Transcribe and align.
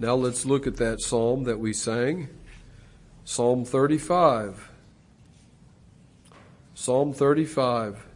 Now 0.00 0.14
let's 0.14 0.46
look 0.46 0.66
at 0.66 0.76
that 0.76 1.02
psalm 1.02 1.44
that 1.44 1.60
we 1.60 1.74
sang. 1.74 2.30
Psalm 3.26 3.66
35. 3.66 4.70
Psalm 6.72 7.12
35. 7.12 8.06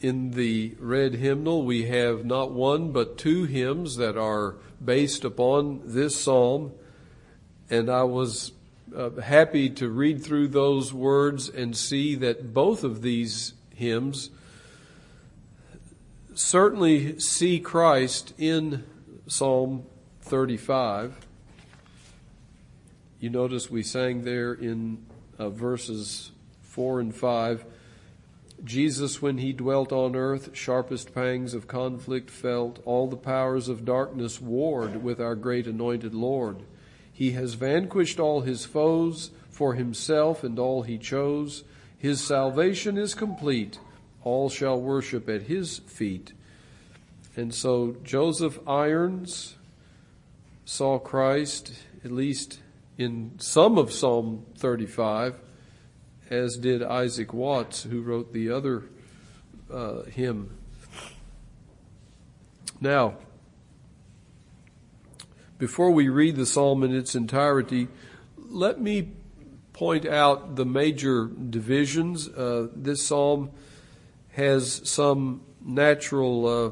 In 0.00 0.32
the 0.32 0.74
red 0.80 1.14
hymnal, 1.14 1.64
we 1.64 1.84
have 1.84 2.24
not 2.24 2.50
one 2.50 2.90
but 2.90 3.16
two 3.16 3.44
hymns 3.44 3.94
that 3.94 4.18
are 4.18 4.56
based 4.84 5.24
upon 5.24 5.82
this 5.84 6.16
psalm. 6.20 6.72
And 7.70 7.88
I 7.88 8.02
was 8.02 8.50
uh, 8.94 9.10
happy 9.10 9.70
to 9.70 9.88
read 9.88 10.20
through 10.20 10.48
those 10.48 10.92
words 10.92 11.48
and 11.48 11.76
see 11.76 12.16
that 12.16 12.52
both 12.52 12.82
of 12.82 13.02
these 13.02 13.52
hymns 13.72 14.30
certainly 16.34 17.20
see 17.20 17.60
Christ 17.60 18.34
in 18.36 18.82
Psalm 19.28 19.84
35. 20.20 21.16
You 23.18 23.28
notice 23.28 23.68
we 23.68 23.82
sang 23.82 24.22
there 24.22 24.52
in 24.52 25.04
uh, 25.36 25.48
verses 25.48 26.30
4 26.62 27.00
and 27.00 27.12
5. 27.12 27.64
Jesus, 28.62 29.20
when 29.20 29.38
he 29.38 29.52
dwelt 29.52 29.90
on 29.90 30.14
earth, 30.14 30.56
sharpest 30.56 31.12
pangs 31.12 31.54
of 31.54 31.66
conflict 31.66 32.30
felt, 32.30 32.80
all 32.84 33.08
the 33.08 33.16
powers 33.16 33.68
of 33.68 33.84
darkness 33.84 34.40
warred 34.40 35.02
with 35.02 35.20
our 35.20 35.34
great 35.34 35.66
anointed 35.66 36.14
Lord. 36.14 36.62
He 37.12 37.32
has 37.32 37.54
vanquished 37.54 38.20
all 38.20 38.42
his 38.42 38.64
foes 38.64 39.32
for 39.50 39.74
himself 39.74 40.44
and 40.44 40.56
all 40.56 40.82
he 40.82 40.98
chose. 40.98 41.64
His 41.98 42.22
salvation 42.22 42.96
is 42.96 43.12
complete. 43.12 43.80
All 44.22 44.48
shall 44.48 44.80
worship 44.80 45.28
at 45.28 45.42
his 45.42 45.78
feet. 45.78 46.32
And 47.36 47.54
so 47.54 47.96
Joseph 48.02 48.58
Irons 48.66 49.56
saw 50.64 50.98
Christ, 50.98 51.70
at 52.02 52.10
least 52.10 52.60
in 52.96 53.32
some 53.36 53.76
of 53.76 53.92
Psalm 53.92 54.46
35, 54.56 55.38
as 56.30 56.56
did 56.56 56.82
Isaac 56.82 57.34
Watts, 57.34 57.82
who 57.82 58.00
wrote 58.00 58.32
the 58.32 58.50
other 58.50 58.84
uh, 59.70 60.04
hymn. 60.04 60.56
Now, 62.80 63.16
before 65.58 65.90
we 65.90 66.08
read 66.08 66.36
the 66.36 66.46
psalm 66.46 66.82
in 66.82 66.94
its 66.94 67.14
entirety, 67.14 67.88
let 68.38 68.80
me 68.80 69.12
point 69.74 70.06
out 70.06 70.56
the 70.56 70.64
major 70.64 71.26
divisions. 71.26 72.28
Uh, 72.28 72.68
this 72.74 73.06
psalm 73.06 73.50
has 74.32 74.88
some 74.88 75.42
natural 75.62 76.46
uh, 76.46 76.70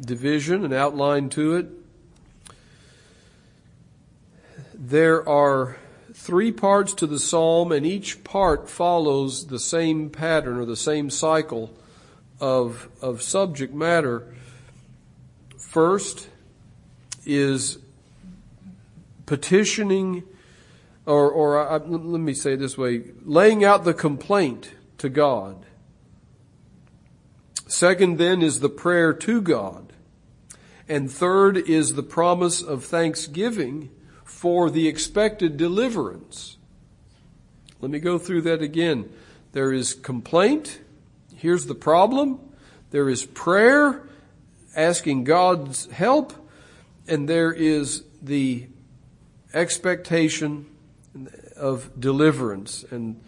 division, 0.00 0.64
an 0.64 0.72
outline 0.72 1.28
to 1.30 1.54
it. 1.54 1.66
There 4.74 5.26
are 5.28 5.76
three 6.12 6.52
parts 6.52 6.94
to 6.94 7.06
the 7.06 7.18
psalm, 7.18 7.72
and 7.72 7.86
each 7.86 8.24
part 8.24 8.68
follows 8.68 9.46
the 9.46 9.58
same 9.58 10.10
pattern 10.10 10.58
or 10.58 10.64
the 10.64 10.76
same 10.76 11.10
cycle 11.10 11.72
of, 12.40 12.88
of 13.00 13.22
subject 13.22 13.72
matter. 13.72 14.34
First 15.58 16.28
is 17.24 17.78
petitioning, 19.26 20.22
or, 21.04 21.30
or 21.30 21.58
uh, 21.58 21.78
let 21.78 22.20
me 22.20 22.34
say 22.34 22.54
it 22.54 22.58
this 22.58 22.78
way, 22.78 23.04
laying 23.24 23.64
out 23.64 23.84
the 23.84 23.94
complaint 23.94 24.72
to 24.98 25.08
God. 25.08 25.64
Second 27.66 28.18
then 28.18 28.42
is 28.42 28.60
the 28.60 28.68
prayer 28.68 29.12
to 29.12 29.40
God. 29.40 29.85
And 30.88 31.10
third 31.10 31.56
is 31.56 31.94
the 31.94 32.02
promise 32.02 32.62
of 32.62 32.84
thanksgiving 32.84 33.90
for 34.24 34.70
the 34.70 34.86
expected 34.86 35.56
deliverance. 35.56 36.56
Let 37.80 37.90
me 37.90 37.98
go 37.98 38.18
through 38.18 38.42
that 38.42 38.62
again. 38.62 39.10
There 39.52 39.72
is 39.72 39.94
complaint. 39.94 40.80
Here's 41.34 41.66
the 41.66 41.74
problem. 41.74 42.40
There 42.90 43.08
is 43.08 43.24
prayer, 43.24 44.08
asking 44.74 45.24
God's 45.24 45.86
help, 45.90 46.32
and 47.08 47.28
there 47.28 47.52
is 47.52 48.04
the 48.22 48.66
expectation 49.52 50.66
of 51.56 51.98
deliverance 51.98 52.84
and 52.90 53.20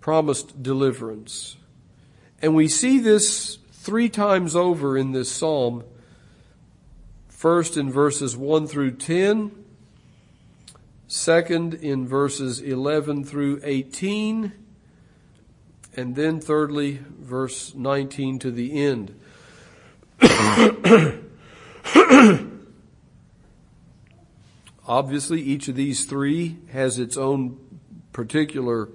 promised 0.00 0.62
deliverance. 0.62 1.56
And 2.42 2.54
we 2.54 2.68
see 2.68 2.98
this 2.98 3.58
three 3.72 4.08
times 4.08 4.54
over 4.54 4.96
in 4.96 5.12
this 5.12 5.30
psalm. 5.30 5.84
First 7.36 7.76
in 7.76 7.92
verses 7.92 8.34
1 8.34 8.66
through 8.66 8.92
10, 8.92 9.52
second 11.06 11.74
in 11.74 12.08
verses 12.08 12.62
11 12.62 13.24
through 13.24 13.60
18, 13.62 14.54
and 15.94 16.16
then 16.16 16.40
thirdly, 16.40 17.00
verse 17.20 17.74
19 17.74 18.38
to 18.38 18.50
the 18.50 18.82
end. 18.82 19.20
Obviously, 24.88 25.42
each 25.42 25.68
of 25.68 25.76
these 25.76 26.06
three 26.06 26.56
has 26.72 26.98
its 26.98 27.18
own 27.18 27.58
particular 28.14 28.88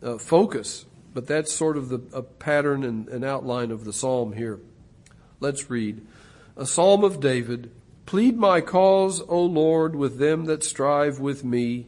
uh, 0.00 0.18
focus. 0.18 0.86
But 1.12 1.26
that's 1.26 1.52
sort 1.52 1.76
of 1.76 1.88
the 1.88 1.98
pattern 1.98 2.84
and 2.84 3.08
an 3.08 3.24
outline 3.24 3.72
of 3.72 3.84
the 3.84 3.92
psalm 3.92 4.34
here. 4.34 4.60
Let's 5.40 5.68
read. 5.68 6.06
A 6.56 6.66
psalm 6.66 7.02
of 7.02 7.18
David. 7.18 7.70
Plead 8.04 8.36
my 8.36 8.60
cause, 8.60 9.22
O 9.28 9.42
Lord, 9.42 9.96
with 9.96 10.18
them 10.18 10.44
that 10.44 10.62
strive 10.62 11.18
with 11.18 11.44
me. 11.44 11.86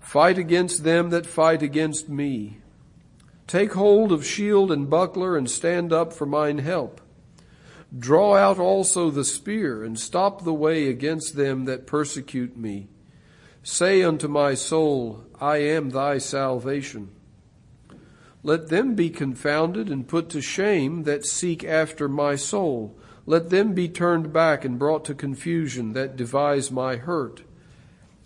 Fight 0.00 0.36
against 0.36 0.82
them 0.82 1.10
that 1.10 1.26
fight 1.26 1.62
against 1.62 2.08
me. 2.08 2.58
Take 3.46 3.74
hold 3.74 4.10
of 4.10 4.26
shield 4.26 4.72
and 4.72 4.90
buckler 4.90 5.36
and 5.36 5.48
stand 5.48 5.92
up 5.92 6.12
for 6.12 6.26
mine 6.26 6.58
help. 6.58 7.00
Draw 7.96 8.36
out 8.36 8.58
also 8.58 9.10
the 9.10 9.24
spear 9.24 9.84
and 9.84 9.98
stop 9.98 10.42
the 10.42 10.52
way 10.52 10.88
against 10.88 11.36
them 11.36 11.66
that 11.66 11.86
persecute 11.86 12.56
me. 12.56 12.88
Say 13.62 14.02
unto 14.02 14.26
my 14.26 14.54
soul, 14.54 15.24
I 15.40 15.58
am 15.58 15.90
thy 15.90 16.18
salvation. 16.18 17.10
Let 18.42 18.68
them 18.68 18.96
be 18.96 19.10
confounded 19.10 19.88
and 19.88 20.08
put 20.08 20.28
to 20.30 20.40
shame 20.40 21.04
that 21.04 21.24
seek 21.24 21.62
after 21.62 22.08
my 22.08 22.34
soul. 22.34 22.96
Let 23.26 23.50
them 23.50 23.74
be 23.74 23.88
turned 23.88 24.32
back 24.32 24.64
and 24.64 24.78
brought 24.78 25.04
to 25.06 25.14
confusion 25.14 25.92
that 25.94 26.16
devise 26.16 26.70
my 26.70 26.96
hurt. 26.96 27.42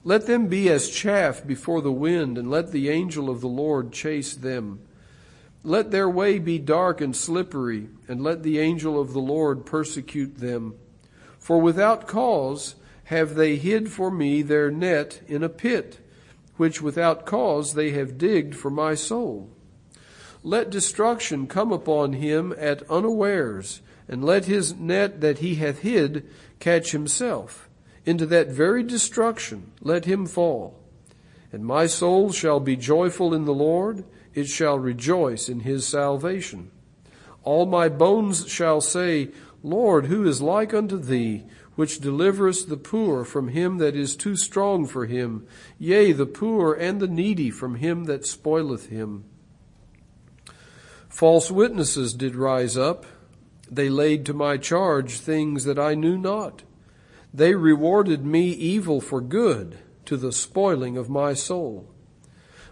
Let 0.05 0.27
them 0.27 0.47
be 0.47 0.69
as 0.69 0.91
chaff 0.91 1.47
before 1.47 1.81
the 1.81 1.93
wind, 1.93 2.37
and 2.37 2.51
let 2.51 2.71
the 2.71 2.91
angel 2.91 3.31
of 3.31 3.41
the 3.41 3.49
Lord 3.49 3.93
chase 3.93 4.35
them. 4.35 4.81
Let 5.65 5.91
their 5.91 6.09
way 6.09 6.39
be 6.39 6.59
dark 6.59 7.01
and 7.01 7.15
slippery, 7.15 7.89
and 8.09 8.23
let 8.23 8.43
the 8.43 8.59
angel 8.59 9.01
of 9.01 9.13
the 9.13 9.21
Lord 9.21 9.67
persecute 9.67 10.39
them. 10.39 10.75
For 11.39 11.61
without 11.61 12.07
cause 12.07 12.77
have 13.05 13.35
they 13.35 13.57
hid 13.57 13.91
for 13.91 14.11
me 14.11 14.43
their 14.43 14.71
net 14.71 15.21
in 15.27 15.43
a 15.43 15.49
pit, 15.49 15.99
which 16.57 16.81
without 16.81 17.27
cause 17.27 17.75
they 17.75 17.91
have 17.91 18.19
digged 18.19 18.55
for 18.55 18.71
my 18.71 18.95
soul. 18.95 19.51
Let 20.43 20.71
destruction 20.71 21.47
come 21.47 21.73
upon 21.73 22.15
him 22.15 22.55
at 22.59 22.89
unawares, 22.91 23.81
and 24.11 24.25
let 24.25 24.47
his 24.47 24.75
net 24.75 25.21
that 25.21 25.39
he 25.39 25.55
hath 25.55 25.79
hid 25.79 26.29
catch 26.59 26.91
himself. 26.91 27.71
Into 28.05 28.27
that 28.27 28.49
very 28.49 28.83
destruction 28.83 29.71
let 29.81 30.05
him 30.05 30.27
fall. 30.27 30.77
And 31.53 31.65
my 31.65 31.87
soul 31.87 32.33
shall 32.33 32.59
be 32.59 32.77
joyful 32.77 33.33
in 33.33 33.45
the 33.45 33.55
Lord, 33.55 34.05
it 34.35 34.49
shall 34.49 34.79
rejoice 34.79 35.49
in 35.49 35.61
his 35.61 35.87
salvation. 35.87 36.73
All 37.45 37.67
my 37.67 37.89
bones 37.89 38.49
shall 38.49 38.81
say, 38.81 39.31
Lord, 39.63 40.07
who 40.07 40.27
is 40.27 40.43
like 40.43 40.75
unto 40.75 40.99
thee, 40.99 41.45
which 41.77 42.01
deliverest 42.01 42.69
the 42.69 42.77
poor 42.77 43.25
from 43.25 43.49
him 43.49 43.79
that 43.79 43.95
is 43.95 44.17
too 44.17 44.37
strong 44.37 44.87
for 44.87 45.07
him, 45.07 45.47
yea, 45.79 46.11
the 46.13 46.27
poor 46.27 46.75
and 46.75 47.01
the 47.01 47.09
needy 47.09 47.51
from 47.51 47.77
him 47.77 48.05
that 48.05 48.27
spoileth 48.27 48.89
him? 48.89 49.25
False 51.09 51.51
witnesses 51.51 52.13
did 52.13 52.35
rise 52.35 52.77
up. 52.77 53.07
They 53.71 53.89
laid 53.89 54.27
to 54.27 54.35
my 54.35 54.57
charge 54.57 55.19
things 55.19 55.65
that 55.65 55.79
I 55.79 55.95
knew 55.95 56.19
not. 56.19 56.65
They 57.33 57.55
rewarded 57.55 58.27
me 58.27 58.51
evil 58.51 59.01
for 59.01 59.21
good 59.21 59.79
to 60.07 60.17
the 60.17 60.33
spoiling 60.33 60.97
of 60.97 61.09
my 61.09 61.35
soul. 61.35 61.89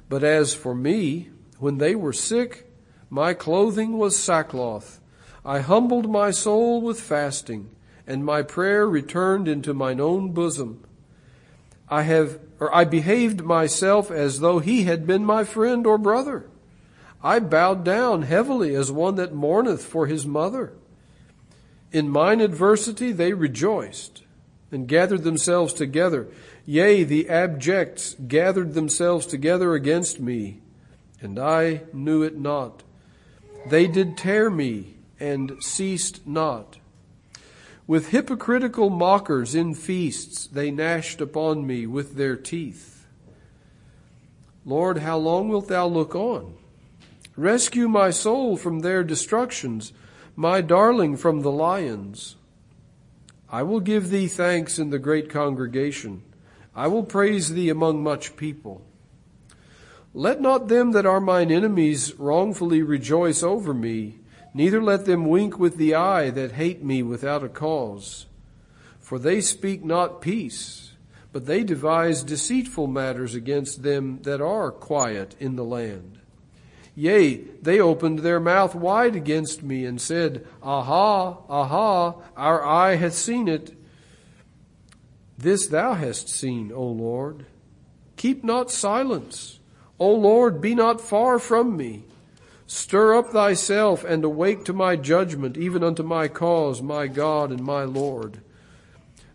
But 0.08 0.24
as 0.24 0.54
for 0.54 0.74
me, 0.74 1.30
when 1.58 1.78
they 1.78 1.94
were 1.94 2.12
sick, 2.12 2.72
my 3.10 3.32
clothing 3.32 3.96
was 3.96 4.18
sackcloth. 4.18 5.00
I 5.44 5.60
humbled 5.60 6.10
my 6.10 6.32
soul 6.32 6.80
with 6.80 7.00
fasting, 7.00 7.70
and 8.06 8.24
my 8.24 8.42
prayer 8.42 8.88
returned 8.88 9.46
into 9.46 9.72
mine 9.72 10.00
own 10.00 10.32
bosom. 10.32 10.84
I 11.88 12.02
have, 12.02 12.40
or 12.58 12.74
I 12.74 12.84
behaved 12.84 13.42
myself 13.44 14.10
as 14.10 14.40
though 14.40 14.58
he 14.58 14.82
had 14.82 15.06
been 15.06 15.24
my 15.24 15.44
friend 15.44 15.86
or 15.86 15.96
brother. 15.96 16.50
I 17.22 17.38
bowed 17.38 17.84
down 17.84 18.22
heavily 18.22 18.74
as 18.74 18.92
one 18.92 19.14
that 19.14 19.32
mourneth 19.32 19.84
for 19.84 20.06
his 20.06 20.26
mother. 20.26 20.72
In 21.92 22.08
mine 22.08 22.40
adversity 22.40 23.12
they 23.12 23.32
rejoiced 23.32 24.22
and 24.70 24.86
gathered 24.86 25.24
themselves 25.24 25.72
together. 25.72 26.28
Yea, 26.66 27.02
the 27.02 27.24
abjects 27.24 28.14
gathered 28.28 28.74
themselves 28.74 29.24
together 29.24 29.74
against 29.74 30.20
me, 30.20 30.60
and 31.20 31.38
I 31.38 31.82
knew 31.92 32.22
it 32.22 32.38
not. 32.38 32.82
They 33.66 33.86
did 33.86 34.18
tear 34.18 34.50
me 34.50 34.96
and 35.18 35.62
ceased 35.62 36.26
not. 36.26 36.78
With 37.86 38.10
hypocritical 38.10 38.90
mockers 38.90 39.54
in 39.54 39.74
feasts 39.74 40.46
they 40.46 40.70
gnashed 40.70 41.22
upon 41.22 41.66
me 41.66 41.86
with 41.86 42.16
their 42.16 42.36
teeth. 42.36 43.06
Lord, 44.66 44.98
how 44.98 45.16
long 45.16 45.48
wilt 45.48 45.68
thou 45.68 45.86
look 45.86 46.14
on? 46.14 46.54
Rescue 47.34 47.88
my 47.88 48.10
soul 48.10 48.58
from 48.58 48.80
their 48.80 49.02
destructions 49.02 49.94
my 50.38 50.60
darling 50.60 51.16
from 51.16 51.40
the 51.40 51.50
lions. 51.50 52.36
I 53.50 53.64
will 53.64 53.80
give 53.80 54.08
thee 54.08 54.28
thanks 54.28 54.78
in 54.78 54.90
the 54.90 54.98
great 55.00 55.28
congregation. 55.28 56.22
I 56.76 56.86
will 56.86 57.02
praise 57.02 57.54
thee 57.54 57.68
among 57.70 58.04
much 58.04 58.36
people. 58.36 58.86
Let 60.14 60.40
not 60.40 60.68
them 60.68 60.92
that 60.92 61.06
are 61.06 61.20
mine 61.20 61.50
enemies 61.50 62.14
wrongfully 62.20 62.82
rejoice 62.82 63.42
over 63.42 63.74
me, 63.74 64.20
neither 64.54 64.80
let 64.80 65.06
them 65.06 65.26
wink 65.26 65.58
with 65.58 65.76
the 65.76 65.96
eye 65.96 66.30
that 66.30 66.52
hate 66.52 66.84
me 66.84 67.02
without 67.02 67.42
a 67.42 67.48
cause. 67.48 68.26
For 69.00 69.18
they 69.18 69.40
speak 69.40 69.84
not 69.84 70.20
peace, 70.20 70.92
but 71.32 71.46
they 71.46 71.64
devise 71.64 72.22
deceitful 72.22 72.86
matters 72.86 73.34
against 73.34 73.82
them 73.82 74.20
that 74.22 74.40
are 74.40 74.70
quiet 74.70 75.34
in 75.40 75.56
the 75.56 75.64
land. 75.64 76.17
Yea, 76.98 77.36
they 77.62 77.78
opened 77.78 78.18
their 78.18 78.40
mouth 78.40 78.74
wide 78.74 79.14
against 79.14 79.62
me 79.62 79.84
and 79.84 80.00
said, 80.00 80.44
Aha, 80.64 81.36
aha, 81.48 82.16
our 82.36 82.66
eye 82.66 82.96
hath 82.96 83.14
seen 83.14 83.46
it. 83.46 83.72
This 85.38 85.68
thou 85.68 85.94
hast 85.94 86.28
seen, 86.28 86.72
O 86.72 86.82
Lord. 86.82 87.46
Keep 88.16 88.42
not 88.42 88.72
silence. 88.72 89.60
O 90.00 90.12
Lord, 90.12 90.60
be 90.60 90.74
not 90.74 91.00
far 91.00 91.38
from 91.38 91.76
me. 91.76 92.02
Stir 92.66 93.14
up 93.14 93.28
thyself 93.28 94.02
and 94.02 94.24
awake 94.24 94.64
to 94.64 94.72
my 94.72 94.96
judgment, 94.96 95.56
even 95.56 95.84
unto 95.84 96.02
my 96.02 96.26
cause, 96.26 96.82
my 96.82 97.06
God 97.06 97.52
and 97.52 97.62
my 97.62 97.84
Lord. 97.84 98.40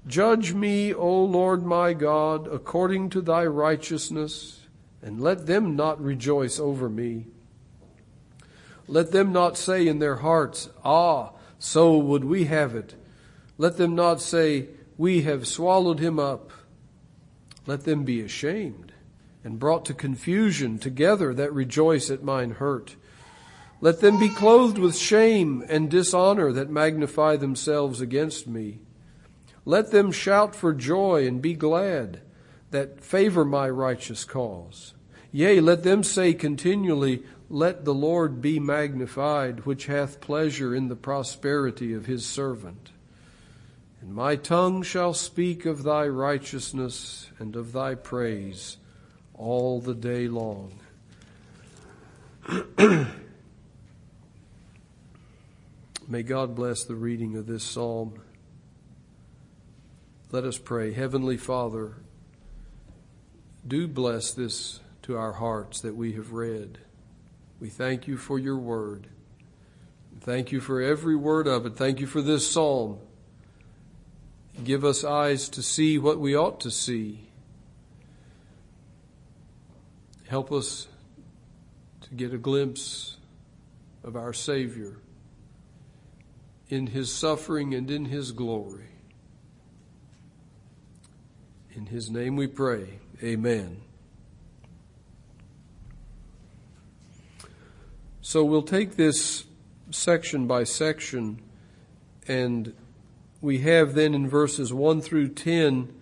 Judge 0.06 0.54
me, 0.54 0.94
O 0.94 1.24
Lord 1.24 1.66
my 1.66 1.94
God, 1.94 2.46
according 2.46 3.10
to 3.12 3.22
thy 3.22 3.46
righteousness, 3.46 4.60
and 5.02 5.22
let 5.22 5.46
them 5.46 5.78
not 5.78 6.04
rejoice 6.04 6.60
over 6.60 6.90
me. 6.90 7.28
Let 8.88 9.12
them 9.12 9.32
not 9.32 9.58
say 9.58 9.88
in 9.88 10.00
their 10.00 10.18
hearts, 10.18 10.70
Ah, 10.84 11.32
so 11.58 11.98
would 11.98 12.26
we 12.26 12.46
have 12.46 12.76
it. 12.76 12.96
Let 13.58 13.78
them 13.78 13.96
not 13.96 14.22
say, 14.22 14.68
We 14.98 15.22
have 15.22 15.48
swallowed 15.48 16.00
him 16.00 16.20
up. 16.20 16.52
Let 17.66 17.86
them 17.86 18.04
be 18.04 18.22
ashamed 18.22 18.94
and 19.44 19.60
brought 19.60 19.86
to 19.86 19.94
confusion 19.94 20.80
together 20.80 21.34
that 21.34 21.54
rejoice 21.54 22.10
at 22.10 22.24
mine 22.24 22.52
hurt. 22.52 22.96
Let 23.82 24.00
them 24.00 24.18
be 24.18 24.30
clothed 24.30 24.78
with 24.78 24.96
shame 24.96 25.64
and 25.68 25.90
dishonor 25.90 26.54
that 26.54 26.70
magnify 26.70 27.36
themselves 27.36 28.00
against 28.00 28.48
me. 28.48 28.80
Let 29.66 29.92
them 29.92 30.12
shout 30.12 30.56
for 30.56 30.74
joy 30.74 31.28
and 31.28 31.42
be 31.42 31.54
glad 31.54 32.22
that 32.72 33.02
favor 33.02 33.44
my 33.44 33.70
righteous 33.70 34.24
cause. 34.24 34.94
Yea, 35.32 35.60
let 35.60 35.84
them 35.84 36.04
say 36.04 36.34
continually, 36.34 37.24
let 37.54 37.86
the 37.86 37.94
Lord 37.94 38.42
be 38.42 38.60
magnified, 38.60 39.64
which 39.64 39.86
hath 39.86 40.20
pleasure 40.20 40.74
in 40.74 40.88
the 40.88 40.96
prosperity 40.96 41.94
of 41.94 42.08
his 42.08 42.26
servant. 42.26 42.90
And 44.02 44.12
my 44.12 44.36
tongue 44.38 44.82
shall 44.82 45.14
speak 45.14 45.68
of 45.68 45.84
thy 45.84 46.08
righteousness 46.08 47.30
and 47.38 47.56
of 47.56 47.72
thy 47.72 47.94
praise 47.94 48.78
all 49.36 49.80
the 49.80 49.94
day 49.94 50.28
long. 50.28 50.80
May 56.08 56.24
God 56.24 56.56
bless 56.56 56.86
the 56.86 56.96
reading 56.96 57.38
of 57.38 57.46
this 57.46 57.64
psalm. 57.64 58.20
Let 60.32 60.44
us 60.44 60.58
pray. 60.58 60.92
Heavenly 60.92 61.38
Father, 61.38 61.98
do 63.68 63.88
bless 63.88 64.32
this 64.34 64.80
to 65.04 65.16
our 65.18 65.34
hearts 65.34 65.82
that 65.82 65.96
we 65.96 66.14
have 66.14 66.34
read. 66.34 66.80
We 67.64 67.70
thank 67.70 68.10
you 68.10 68.18
for 68.18 68.38
your 68.38 68.58
word. 68.58 69.08
Thank 70.20 70.52
you 70.52 70.60
for 70.60 70.82
every 70.82 71.16
word 71.16 71.48
of 71.48 71.66
it. 71.66 71.78
Thank 71.78 72.02
you 72.02 72.08
for 72.08 72.22
this 72.22 72.46
psalm. 72.46 72.98
Give 74.66 74.84
us 74.84 75.06
eyes 75.06 75.48
to 75.48 75.62
see 75.64 75.98
what 75.98 76.20
we 76.20 76.36
ought 76.36 76.60
to 76.60 76.70
see. 76.70 77.30
Help 80.28 80.52
us 80.52 80.90
to 82.02 82.14
get 82.14 82.34
a 82.34 82.38
glimpse 82.38 83.16
of 84.04 84.18
our 84.18 84.34
Savior 84.34 84.98
in 86.68 86.88
His 86.88 87.14
suffering 87.14 87.74
and 87.74 87.90
in 87.90 88.04
His 88.04 88.34
glory. 88.34 88.90
In 91.74 91.86
His 91.86 92.12
name 92.12 92.36
we 92.36 92.48
pray. 92.48 93.00
Amen. 93.24 93.84
So 98.26 98.46
we'll 98.46 98.62
take 98.62 98.96
this 98.96 99.44
section 99.92 100.48
by 100.48 100.64
section, 100.64 101.42
and 102.26 102.74
we 103.42 103.60
have 103.60 103.96
then 103.96 104.14
in 104.14 104.30
verses 104.30 104.72
1 104.72 105.02
through 105.02 105.28
10 105.28 105.94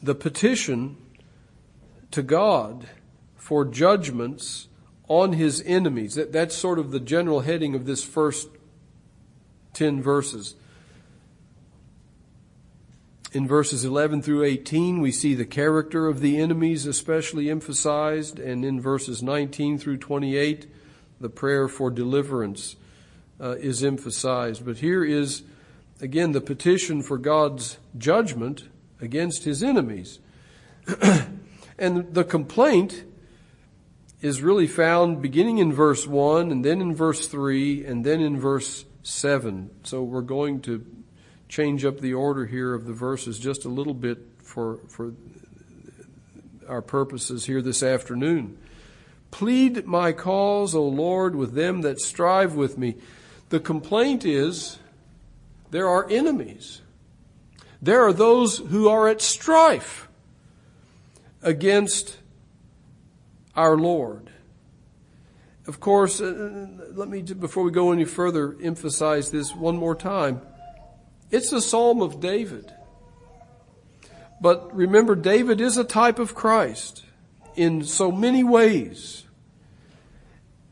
the 0.00 0.14
petition 0.14 0.96
to 2.12 2.22
God 2.22 2.86
for 3.34 3.64
judgments 3.64 4.68
on 5.08 5.32
his 5.32 5.60
enemies. 5.66 6.14
That, 6.14 6.30
that's 6.30 6.54
sort 6.54 6.78
of 6.78 6.92
the 6.92 7.00
general 7.00 7.40
heading 7.40 7.74
of 7.74 7.86
this 7.86 8.04
first 8.04 8.48
10 9.72 10.00
verses. 10.00 10.54
In 13.32 13.48
verses 13.48 13.84
11 13.84 14.22
through 14.22 14.44
18, 14.44 15.00
we 15.00 15.10
see 15.10 15.34
the 15.34 15.44
character 15.44 16.06
of 16.06 16.20
the 16.20 16.38
enemies 16.38 16.86
especially 16.86 17.50
emphasized, 17.50 18.38
and 18.38 18.64
in 18.64 18.80
verses 18.80 19.24
19 19.24 19.76
through 19.78 19.96
28, 19.96 20.68
the 21.24 21.30
prayer 21.30 21.68
for 21.68 21.90
deliverance 21.90 22.76
uh, 23.40 23.52
is 23.52 23.82
emphasized. 23.82 24.62
But 24.62 24.76
here 24.76 25.02
is, 25.02 25.42
again, 26.02 26.32
the 26.32 26.40
petition 26.42 27.02
for 27.02 27.16
God's 27.16 27.78
judgment 27.96 28.64
against 29.00 29.44
his 29.44 29.62
enemies. 29.62 30.18
and 31.78 32.12
the 32.12 32.24
complaint 32.24 33.04
is 34.20 34.42
really 34.42 34.66
found 34.66 35.22
beginning 35.22 35.56
in 35.56 35.72
verse 35.72 36.06
1 36.06 36.52
and 36.52 36.62
then 36.62 36.82
in 36.82 36.94
verse 36.94 37.26
3 37.26 37.86
and 37.86 38.04
then 38.04 38.20
in 38.20 38.38
verse 38.38 38.84
7. 39.02 39.70
So 39.82 40.02
we're 40.02 40.20
going 40.20 40.60
to 40.62 40.84
change 41.48 41.86
up 41.86 42.00
the 42.00 42.12
order 42.12 42.44
here 42.44 42.74
of 42.74 42.84
the 42.84 42.92
verses 42.92 43.38
just 43.38 43.64
a 43.64 43.70
little 43.70 43.94
bit 43.94 44.18
for, 44.42 44.76
for 44.88 45.14
our 46.68 46.82
purposes 46.82 47.46
here 47.46 47.62
this 47.62 47.82
afternoon. 47.82 48.58
Plead 49.34 49.84
my 49.84 50.12
cause, 50.12 50.76
O 50.76 50.86
Lord, 50.86 51.34
with 51.34 51.54
them 51.54 51.80
that 51.80 52.00
strive 52.00 52.54
with 52.54 52.78
me. 52.78 52.94
The 53.48 53.58
complaint 53.58 54.24
is 54.24 54.78
there 55.72 55.88
are 55.88 56.08
enemies. 56.08 56.82
There 57.82 58.06
are 58.06 58.12
those 58.12 58.58
who 58.58 58.88
are 58.88 59.08
at 59.08 59.20
strife 59.20 60.06
against 61.42 62.18
our 63.56 63.76
Lord. 63.76 64.30
Of 65.66 65.80
course, 65.80 66.20
uh, 66.20 66.68
let 66.92 67.08
me, 67.08 67.22
before 67.22 67.64
we 67.64 67.72
go 67.72 67.90
any 67.90 68.04
further, 68.04 68.56
emphasize 68.62 69.32
this 69.32 69.52
one 69.52 69.76
more 69.76 69.96
time. 69.96 70.42
It's 71.32 71.52
a 71.52 71.60
psalm 71.60 72.02
of 72.02 72.20
David. 72.20 72.72
But 74.40 74.72
remember, 74.72 75.16
David 75.16 75.60
is 75.60 75.76
a 75.76 75.82
type 75.82 76.20
of 76.20 76.36
Christ 76.36 77.02
in 77.56 77.82
so 77.82 78.12
many 78.12 78.44
ways. 78.44 79.23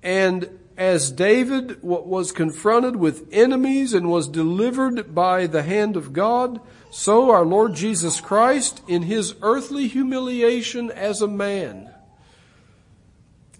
And 0.02 0.58
as 0.76 1.12
David 1.12 1.82
was 1.82 2.32
confronted 2.32 2.96
with 2.96 3.28
enemies 3.30 3.92
and 3.92 4.10
was 4.10 4.26
delivered 4.26 5.14
by 5.14 5.46
the 5.46 5.62
hand 5.62 5.96
of 5.96 6.12
God, 6.12 6.60
so 6.90 7.30
our 7.30 7.44
Lord 7.44 7.74
Jesus 7.74 8.20
Christ, 8.20 8.82
in 8.88 9.02
his 9.02 9.34
earthly 9.42 9.86
humiliation 9.86 10.90
as 10.90 11.20
a 11.20 11.28
man, 11.28 11.90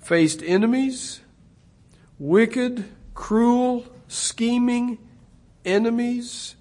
faced 0.01 0.43
enemies, 0.43 1.21
wicked, 2.19 2.87
cruel, 3.15 3.87
scheming 4.09 4.99
enemies. 5.65 6.57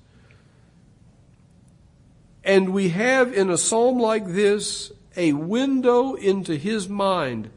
And 2.44 2.74
we 2.74 2.90
have 2.90 3.34
in 3.34 3.50
a 3.50 3.58
psalm 3.58 4.00
like 4.00 4.28
this 4.28 4.92
a 5.16 5.34
window 5.34 6.14
into 6.14 6.56
his 6.56 6.88
mind, 6.88 7.50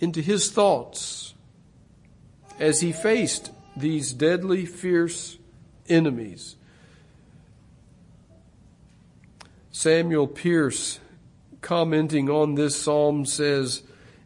into 0.00 0.20
his 0.20 0.50
thoughts 0.50 1.31
as 2.62 2.80
he 2.80 2.92
faced 2.92 3.50
these 3.76 4.12
deadly, 4.12 4.64
fierce 4.64 5.36
enemies. 5.88 6.54
Samuel 9.72 10.28
Pierce, 10.28 11.00
commenting 11.60 12.30
on 12.30 12.54
this 12.54 12.80
psalm, 12.80 13.26
says 13.26 13.82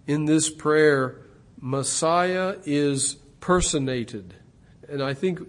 in 0.07 0.27
this 0.27 0.51
prayer, 0.51 1.17
Messiah 1.59 2.57
is 2.67 3.15
personated. 3.41 4.35
And 4.87 5.03
I 5.03 5.15
think 5.15 5.41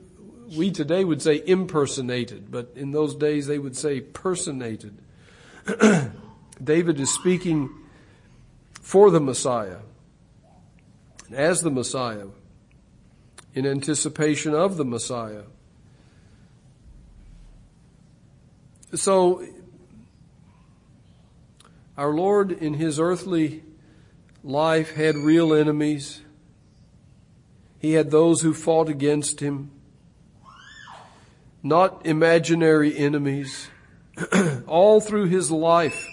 we 0.56 0.72
today 0.72 1.04
would 1.04 1.22
say 1.22 1.44
impersonated, 1.46 2.50
but 2.50 2.72
in 2.74 2.92
those 2.92 3.16
days 3.16 3.48
they 3.48 3.60
would 3.60 3.76
say 3.76 4.00
personated. 4.00 4.98
David 6.64 7.02
is 7.02 7.14
speaking 7.14 7.70
for 8.82 9.12
the 9.12 9.20
Messiah, 9.20 9.80
as 11.34 11.64
the 11.64 11.70
Messiah, 11.70 12.28
in 13.54 13.66
anticipation 13.66 14.54
of 14.54 14.78
the 14.78 14.86
Messiah. 14.86 15.44
So, 18.94 19.46
our 21.98 22.14
Lord 22.14 22.52
in 22.52 22.76
his 22.76 23.00
earthly 23.00 23.64
life 24.44 24.94
had 24.94 25.16
real 25.16 25.54
enemies. 25.54 26.22
He 27.80 27.94
had 27.94 28.12
those 28.12 28.42
who 28.42 28.54
fought 28.54 28.88
against 28.88 29.40
him, 29.40 29.72
not 31.62 32.06
imaginary 32.06 32.98
enemies. 32.98 33.70
All 34.68 35.02
through 35.02 35.26
his 35.26 35.52
life, 35.52 36.08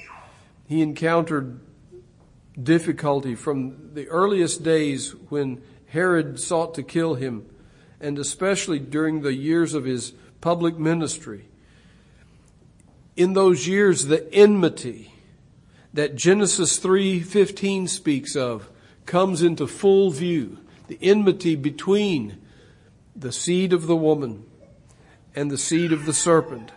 he 0.67 0.83
encountered 0.83 1.61
difficulty 2.61 3.35
from 3.35 3.95
the 3.95 4.09
earliest 4.09 4.63
days 4.63 5.13
when 5.29 5.63
Herod 5.95 6.41
sought 6.41 6.75
to 6.75 6.83
kill 6.83 7.15
him, 7.15 7.47
and 8.01 8.19
especially 8.19 8.81
during 8.81 9.23
the 9.23 9.33
years 9.33 9.75
of 9.75 9.85
his 9.85 10.13
public 10.41 10.77
ministry. 10.77 11.45
In 13.17 13.35
those 13.35 13.69
years, 13.69 14.07
the 14.07 14.29
enmity 14.35 15.13
that 15.93 16.17
Genesis 16.17 16.79
3:15 16.81 17.87
speaks 17.87 18.35
of 18.35 18.69
comes 19.07 19.41
into 19.41 19.69
full 19.69 20.11
view. 20.11 20.59
The 20.89 20.99
enmity 21.01 21.55
between 21.55 22.39
the 23.15 23.31
seed 23.31 23.73
of 23.73 23.87
the 23.87 23.95
woman 23.95 24.47
and 25.37 25.49
the 25.49 25.57
seed 25.57 25.93
of 25.93 26.07
the 26.07 26.13
serpent. 26.13 26.73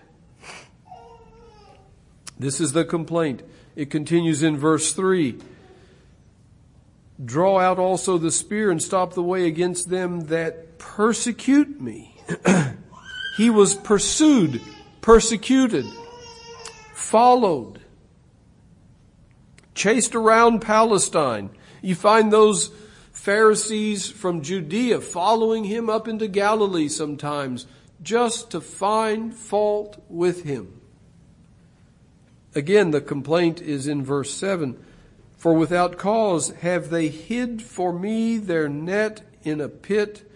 This 2.37 2.61
is 2.61 2.73
the 2.73 2.85
complaint. 2.85 3.41
It 3.75 3.89
continues 3.89 4.43
in 4.43 4.57
verse 4.57 4.93
3. 4.93 5.39
Draw 7.23 7.59
out 7.59 7.79
also 7.79 8.17
the 8.17 8.31
spear 8.31 8.69
and 8.69 8.81
stop 8.81 9.13
the 9.13 9.23
way 9.23 9.47
against 9.47 9.89
them 9.89 10.21
that 10.27 10.77
persecute 10.77 11.81
me. 11.81 12.15
he 13.37 13.49
was 13.49 13.73
pursued, 13.73 14.61
persecuted, 15.01 15.85
followed 16.93 17.81
chased 19.77 20.15
around 20.15 20.59
Palestine. 20.59 21.51
You 21.81 21.95
find 21.95 22.33
those 22.33 22.71
Pharisees 23.13 24.09
from 24.09 24.41
Judea 24.41 24.99
following 24.99 25.63
him 25.63 25.89
up 25.89 26.07
into 26.07 26.27
Galilee 26.27 26.89
sometimes 26.89 27.67
just 28.01 28.51
to 28.51 28.59
find 28.59 29.33
fault 29.33 30.03
with 30.09 30.43
him. 30.43 30.81
Again, 32.55 32.91
the 32.91 33.01
complaint 33.01 33.61
is 33.61 33.87
in 33.87 34.03
verse 34.03 34.33
7. 34.33 34.83
For 35.37 35.53
without 35.53 35.97
cause 35.97 36.49
have 36.61 36.89
they 36.89 37.09
hid 37.09 37.61
for 37.61 37.93
me 37.93 38.37
their 38.37 38.67
net 38.67 39.21
in 39.43 39.61
a 39.61 39.69
pit, 39.69 40.29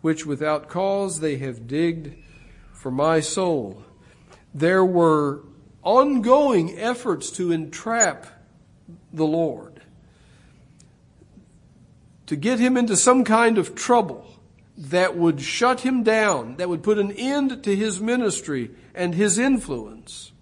which 0.00 0.24
without 0.24 0.68
cause 0.68 1.20
they 1.20 1.36
have 1.36 1.66
digged 1.66 2.14
for 2.72 2.90
my 2.90 3.20
soul. 3.20 3.84
There 4.54 4.84
were 4.84 5.44
ongoing 5.82 6.78
efforts 6.78 7.30
to 7.32 7.52
entrap 7.52 8.26
the 9.12 9.26
Lord. 9.26 9.82
To 12.26 12.36
get 12.36 12.58
him 12.58 12.76
into 12.76 12.96
some 12.96 13.24
kind 13.24 13.58
of 13.58 13.74
trouble 13.74 14.26
that 14.76 15.16
would 15.16 15.42
shut 15.42 15.80
him 15.80 16.02
down, 16.02 16.56
that 16.56 16.68
would 16.68 16.82
put 16.82 16.98
an 16.98 17.12
end 17.12 17.62
to 17.64 17.76
his 17.76 18.00
ministry 18.00 18.70
and 18.94 19.14
his 19.14 19.38
influence. 19.38 20.32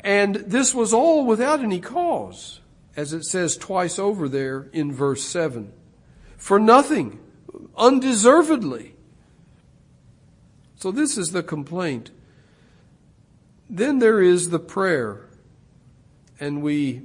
And 0.00 0.36
this 0.36 0.74
was 0.74 0.92
all 0.92 1.26
without 1.26 1.60
any 1.60 1.80
cause, 1.80 2.60
as 2.96 3.12
it 3.12 3.24
says 3.24 3.56
twice 3.56 3.98
over 3.98 4.28
there 4.28 4.68
in 4.72 4.92
verse 4.92 5.24
7. 5.24 5.72
For 6.36 6.58
nothing, 6.58 7.18
undeservedly. 7.76 8.94
So 10.76 10.92
this 10.92 11.18
is 11.18 11.32
the 11.32 11.42
complaint. 11.42 12.10
Then 13.68 13.98
there 13.98 14.22
is 14.22 14.50
the 14.50 14.60
prayer 14.60 15.28
and 16.40 16.62
we 16.62 17.02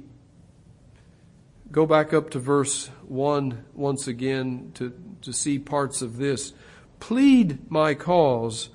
go 1.70 1.86
back 1.86 2.12
up 2.12 2.30
to 2.30 2.38
verse 2.38 2.88
1 3.08 3.64
once 3.74 4.06
again 4.06 4.70
to, 4.74 4.92
to 5.22 5.32
see 5.32 5.58
parts 5.58 6.02
of 6.02 6.18
this. 6.18 6.52
Plead 7.00 7.70
my 7.70 7.94
cause, 7.94 8.68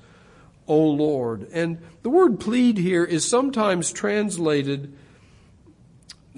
O 0.70 0.86
Lord. 0.86 1.48
And 1.52 1.78
the 2.04 2.10
word 2.10 2.38
plead 2.38 2.78
here 2.78 3.04
is 3.04 3.28
sometimes 3.28 3.90
translated 3.90 4.96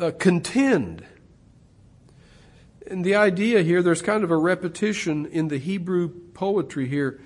uh, 0.00 0.12
contend. 0.18 1.04
And 2.86 3.04
the 3.04 3.14
idea 3.14 3.62
here, 3.62 3.82
there's 3.82 4.00
kind 4.00 4.24
of 4.24 4.30
a 4.30 4.36
repetition 4.36 5.26
in 5.26 5.48
the 5.48 5.58
Hebrew 5.58 6.08
poetry 6.32 6.88
here. 6.88 7.20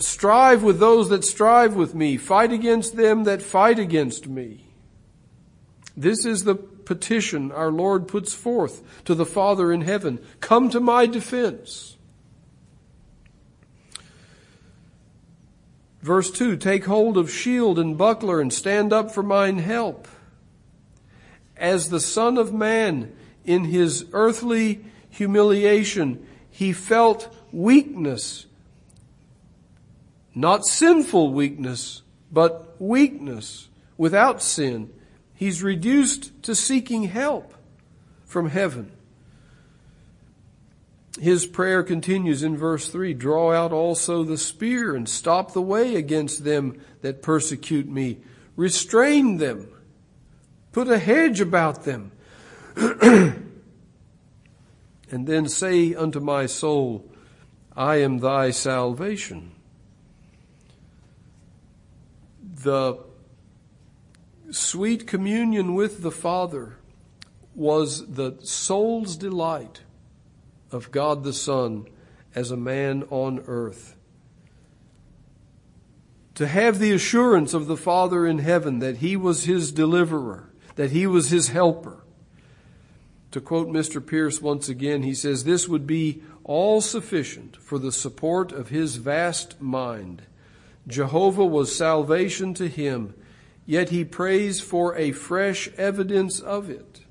Strive 0.00 0.64
with 0.64 0.80
those 0.80 1.10
that 1.10 1.24
strive 1.24 1.76
with 1.76 1.94
me. 1.94 2.16
Fight 2.16 2.52
against 2.52 2.96
them 2.96 3.22
that 3.22 3.40
fight 3.40 3.78
against 3.78 4.26
me. 4.26 4.66
This 5.96 6.26
is 6.26 6.42
the 6.42 6.56
petition 6.56 7.52
our 7.52 7.70
Lord 7.70 8.08
puts 8.08 8.34
forth 8.34 8.82
to 9.04 9.14
the 9.14 9.24
Father 9.24 9.72
in 9.72 9.82
heaven. 9.82 10.18
Come 10.40 10.70
to 10.70 10.80
my 10.80 11.06
defense. 11.06 11.96
Verse 16.02 16.30
2, 16.30 16.56
take 16.56 16.86
hold 16.86 17.18
of 17.18 17.30
shield 17.30 17.78
and 17.78 17.98
buckler 17.98 18.40
and 18.40 18.52
stand 18.52 18.92
up 18.92 19.10
for 19.10 19.22
mine 19.22 19.58
help. 19.58 20.08
As 21.56 21.90
the 21.90 22.00
Son 22.00 22.38
of 22.38 22.54
Man 22.54 23.12
in 23.44 23.64
his 23.64 24.06
earthly 24.12 24.82
humiliation, 25.10 26.26
he 26.50 26.72
felt 26.72 27.34
weakness. 27.52 28.46
Not 30.34 30.64
sinful 30.64 31.34
weakness, 31.34 32.02
but 32.32 32.80
weakness 32.80 33.68
without 33.98 34.42
sin. 34.42 34.90
He's 35.34 35.62
reduced 35.62 36.42
to 36.44 36.54
seeking 36.54 37.04
help 37.04 37.54
from 38.24 38.48
heaven. 38.48 38.92
His 41.18 41.44
prayer 41.44 41.82
continues 41.82 42.42
in 42.42 42.56
verse 42.56 42.88
3 42.88 43.14
Draw 43.14 43.52
out 43.52 43.72
also 43.72 44.22
the 44.22 44.38
spear 44.38 44.94
and 44.94 45.08
stop 45.08 45.52
the 45.52 45.62
way 45.62 45.96
against 45.96 46.44
them 46.44 46.80
that 47.02 47.22
persecute 47.22 47.88
me. 47.88 48.18
Restrain 48.54 49.38
them. 49.38 49.68
Put 50.72 50.88
a 50.88 50.98
hedge 50.98 51.40
about 51.40 51.84
them. 51.84 52.12
and 52.76 53.42
then 55.10 55.48
say 55.48 55.94
unto 55.94 56.20
my 56.20 56.46
soul, 56.46 57.10
I 57.76 57.96
am 57.96 58.18
thy 58.18 58.50
salvation. 58.50 59.52
The 62.62 62.98
sweet 64.50 65.06
communion 65.06 65.74
with 65.74 66.02
the 66.02 66.10
Father 66.10 66.76
was 67.54 68.06
the 68.06 68.36
soul's 68.42 69.16
delight 69.16 69.80
of 70.72 70.90
God 70.90 71.24
the 71.24 71.32
Son 71.32 71.86
as 72.34 72.50
a 72.50 72.56
man 72.56 73.04
on 73.10 73.42
earth. 73.46 73.96
To 76.34 76.46
have 76.46 76.78
the 76.78 76.92
assurance 76.92 77.52
of 77.52 77.66
the 77.66 77.76
Father 77.76 78.26
in 78.26 78.38
heaven 78.38 78.78
that 78.78 78.98
He 78.98 79.16
was 79.16 79.44
His 79.44 79.72
deliverer, 79.72 80.50
that 80.76 80.90
He 80.90 81.06
was 81.06 81.30
His 81.30 81.48
helper. 81.48 82.04
To 83.32 83.40
quote 83.40 83.68
Mr. 83.68 84.04
Pierce 84.04 84.40
once 84.40 84.68
again, 84.68 85.02
he 85.02 85.14
says, 85.14 85.44
This 85.44 85.68
would 85.68 85.86
be 85.86 86.22
all 86.42 86.80
sufficient 86.80 87.56
for 87.56 87.78
the 87.78 87.92
support 87.92 88.52
of 88.52 88.70
His 88.70 88.96
vast 88.96 89.60
mind. 89.60 90.22
Jehovah 90.86 91.44
was 91.44 91.76
salvation 91.76 92.54
to 92.54 92.68
him 92.68 93.14
yet 93.70 93.90
he 93.90 94.04
prays 94.04 94.60
for 94.60 94.96
a 94.96 95.12
fresh 95.12 95.68
evidence 95.78 96.40
of 96.40 96.68
it. 96.68 97.02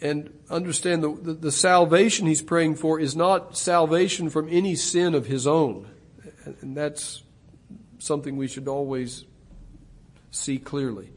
And 0.00 0.32
understand 0.50 1.02
the, 1.02 1.14
the, 1.14 1.32
the, 1.34 1.52
salvation 1.52 2.26
he's 2.26 2.42
praying 2.42 2.76
for 2.76 3.00
is 3.00 3.16
not 3.16 3.56
salvation 3.56 4.28
from 4.28 4.48
any 4.50 4.74
sin 4.74 5.14
of 5.14 5.26
his 5.26 5.46
own. 5.46 5.88
And 6.60 6.76
that's 6.76 7.22
something 7.98 8.36
we 8.36 8.48
should 8.48 8.68
always 8.68 9.24
see 10.30 10.58
clearly. 10.58 11.10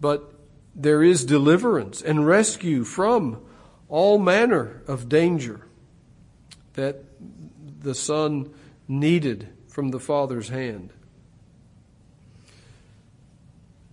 But 0.00 0.34
there 0.74 1.02
is 1.02 1.24
deliverance 1.24 2.02
and 2.02 2.26
rescue 2.26 2.84
from 2.84 3.40
all 3.88 4.18
manner 4.18 4.82
of 4.86 5.08
danger 5.08 5.66
that 6.74 7.04
the 7.82 7.94
Son 7.94 8.52
needed 8.88 9.48
from 9.68 9.90
the 9.90 10.00
Father's 10.00 10.48
hand. 10.48 10.92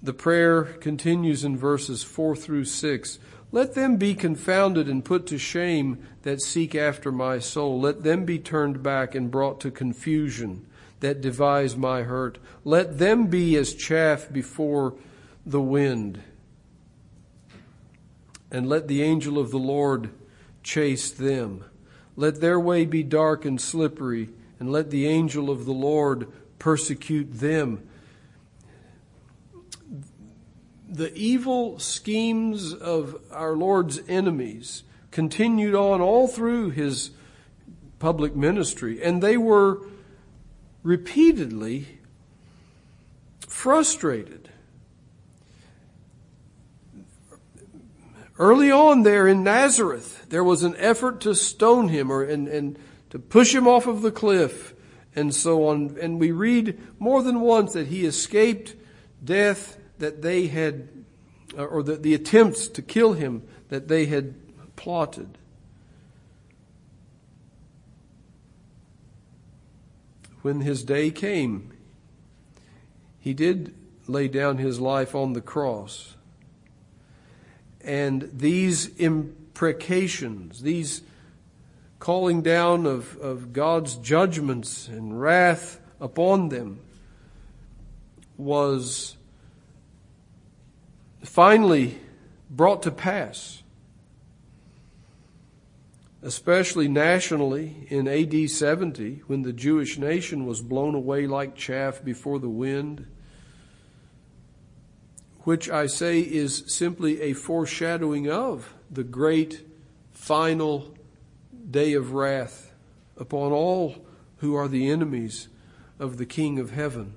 The 0.02 0.14
prayer 0.14 0.64
continues 0.64 1.44
in 1.44 1.58
verses 1.58 2.04
4 2.04 2.36
through 2.36 2.66
6. 2.66 3.20
Let 3.51 3.75
them 3.75 3.98
be 3.98 4.13
confounded 4.13 4.88
and 4.88 5.06
put 5.06 5.25
to 5.27 5.38
shame 5.38 6.06
that 6.24 6.42
seek 6.42 6.75
after 6.75 7.12
my 7.12 7.39
soul. 7.39 7.80
Let 7.80 8.04
them 8.04 8.25
be 8.25 8.39
turned 8.39 8.84
back 8.84 9.16
and 9.16 9.32
brought 9.32 9.62
to 9.62 9.72
confusion 9.72 10.66
that 11.00 11.22
devise 11.22 11.75
my 11.75 12.04
hurt. 12.04 12.39
Let 12.66 12.98
them 12.98 13.27
be 13.27 13.56
as 13.56 13.74
chaff 13.74 14.32
before 14.32 14.96
the 15.46 15.62
wind. 15.62 16.22
And 18.51 18.68
let 18.68 18.88
the 18.88 19.04
angel 19.04 19.38
of 19.38 19.51
the 19.51 19.60
Lord 19.60 20.10
chase 20.63 21.12
them. 21.12 21.63
Let 22.16 22.42
their 22.42 22.60
way 22.60 22.86
be 22.86 23.04
dark 23.04 23.46
and 23.46 23.62
slippery, 23.62 24.30
and 24.60 24.72
let 24.72 24.89
the 24.89 25.08
angel 25.08 25.50
of 25.50 25.66
the 25.66 25.74
Lord 25.74 26.27
persecute 26.58 27.39
them. 27.39 27.88
The 30.89 31.13
evil 31.15 31.79
schemes 31.79 32.74
of 32.74 33.22
our 33.32 33.56
Lord's 33.56 34.00
enemies 34.08 34.84
continued 35.12 35.75
on 35.75 36.00
all 36.00 36.27
through 36.27 36.70
his 36.70 37.12
public 38.00 38.36
ministry, 38.36 39.03
and 39.03 39.22
they 39.22 39.36
were 39.36 39.82
repeatedly 40.84 42.00
frustrated. 43.48 44.50
Early 48.39 48.72
on 48.72 49.01
there 49.01 49.27
in 49.27 49.44
Nazareth, 49.44 50.27
there 50.29 50.44
was 50.44 50.63
an 50.63 50.75
effort 50.77 51.22
to 51.22 51.34
stone 51.34 51.89
him 51.89 52.12
or, 52.12 52.24
and, 52.24 52.48
and 52.48 52.77
to 53.10 53.17
push 53.17 53.53
him 53.53 53.67
off 53.67 53.88
of 53.88 54.03
the 54.03 54.12
cliff 54.12 54.75
and 55.15 55.34
so 55.34 55.67
on. 55.67 55.98
And 56.00 56.20
we 56.20 56.32
read 56.32 56.79
more 57.00 57.24
than 57.24 57.41
once 57.41 57.74
that 57.74 57.88
he 57.88 58.06
escaped 58.06 58.75
death 59.24 59.77
that 60.00 60.22
they 60.22 60.48
had, 60.48 60.89
uh, 61.58 61.66
or 61.66 61.84
the, 61.84 61.96
the 61.96 62.13
attempts 62.13 62.68
to 62.70 62.82
kill 62.82 63.13
him 63.13 63.44
that 63.70 63.88
they 63.88 64.06
had 64.06 64.36
plotted. 64.75 65.38
When 70.42 70.62
his 70.62 70.84
day 70.84 71.12
came, 71.12 71.74
he 73.20 73.34
did 73.34 73.74
lay 74.08 74.27
down 74.27 74.58
his 74.58 74.80
life 74.80 75.13
on 75.13 75.34
the 75.34 75.42
cross. 75.42 76.16
And 77.82 78.30
these 78.34 78.96
imprecations, 78.98 80.62
these 80.62 81.01
calling 82.00 82.42
down 82.42 82.86
of, 82.86 83.18
of 83.18 83.51
God's 83.51 83.96
judgments 83.96 84.88
and 84.88 85.20
wrath 85.20 85.82
upon 86.00 86.50
them 86.50 86.80
was 88.38 89.17
finally 91.27 92.00
brought 92.50 92.84
to 92.84 92.91
pass, 92.91 93.62
especially 96.24 96.88
nationally 96.88 97.88
in 97.89 98.07
AD 98.07 98.50
70 98.50 99.24
when 99.27 99.43
the 99.43 99.53
Jewish 99.53 99.98
nation 99.98 100.46
was 100.46 100.62
blown 100.62 100.96
away 100.96 101.27
like 101.27 101.55
chaff 101.55 102.03
before 102.03 102.39
the 102.39 102.50
wind 102.50 103.05
which 105.48 105.69
I 105.69 105.88
say 105.88 106.19
is 106.19 106.65
simply 106.67 107.22
a 107.22 107.31
foreshadowing 107.31 108.29
of 108.29 108.74
the 108.91 109.05
great 109.05 109.65
final 110.12 110.93
day 111.72 111.93
of 111.93 112.12
wrath 112.12 112.74
upon 113.15 113.53
all 113.53 113.96
who 114.39 114.55
are 114.55 114.67
the 114.67 114.89
enemies 114.89 115.48
of 116.00 116.17
the 116.17 116.25
King 116.25 116.60
of 116.60 116.72
heaven. 116.72 117.13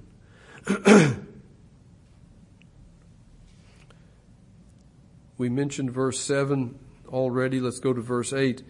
we 5.41 5.49
mentioned 5.49 5.91
verse 5.91 6.21
7 6.21 6.79
already. 7.09 7.61
Let's 7.61 7.81
go 7.81 7.95
to 7.95 8.01
verse 8.03 8.33
8. 8.33 8.63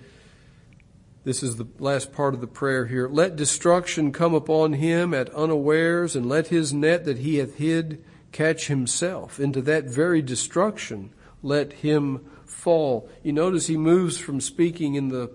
This 1.25 1.43
is 1.43 1.57
the 1.57 1.67
last 1.81 2.13
part 2.13 2.33
of 2.33 2.41
the 2.41 2.47
prayer 2.47 2.87
here. 2.87 3.09
Let 3.09 3.35
destruction 3.35 4.13
come 4.13 4.35
upon 4.35 4.75
him 4.75 5.13
at 5.13 5.35
unawares, 5.35 6.15
and 6.15 6.27
let 6.27 6.47
his 6.47 6.73
net 6.73 7.05
that 7.05 7.19
he 7.19 7.37
hath 7.39 7.57
hid 7.57 8.03
catch 8.31 8.69
himself. 8.69 9.41
Into 9.41 9.61
that 9.63 9.87
very 9.87 10.23
destruction, 10.23 11.13
let 11.43 11.73
him 11.73 12.25
fall. 12.47 13.11
You 13.25 13.33
notice 13.33 13.67
he 13.67 13.77
moves 13.77 14.19
from 14.19 14.41
speaking 14.41 14.95
in 14.95 15.09
the 15.09 15.31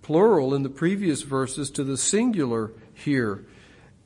plural 0.00 0.54
in 0.54 0.62
the 0.62 0.70
previous 0.70 1.20
verses 1.20 1.70
to 1.72 1.84
the 1.84 1.98
singular 1.98 2.72
here. 2.94 3.44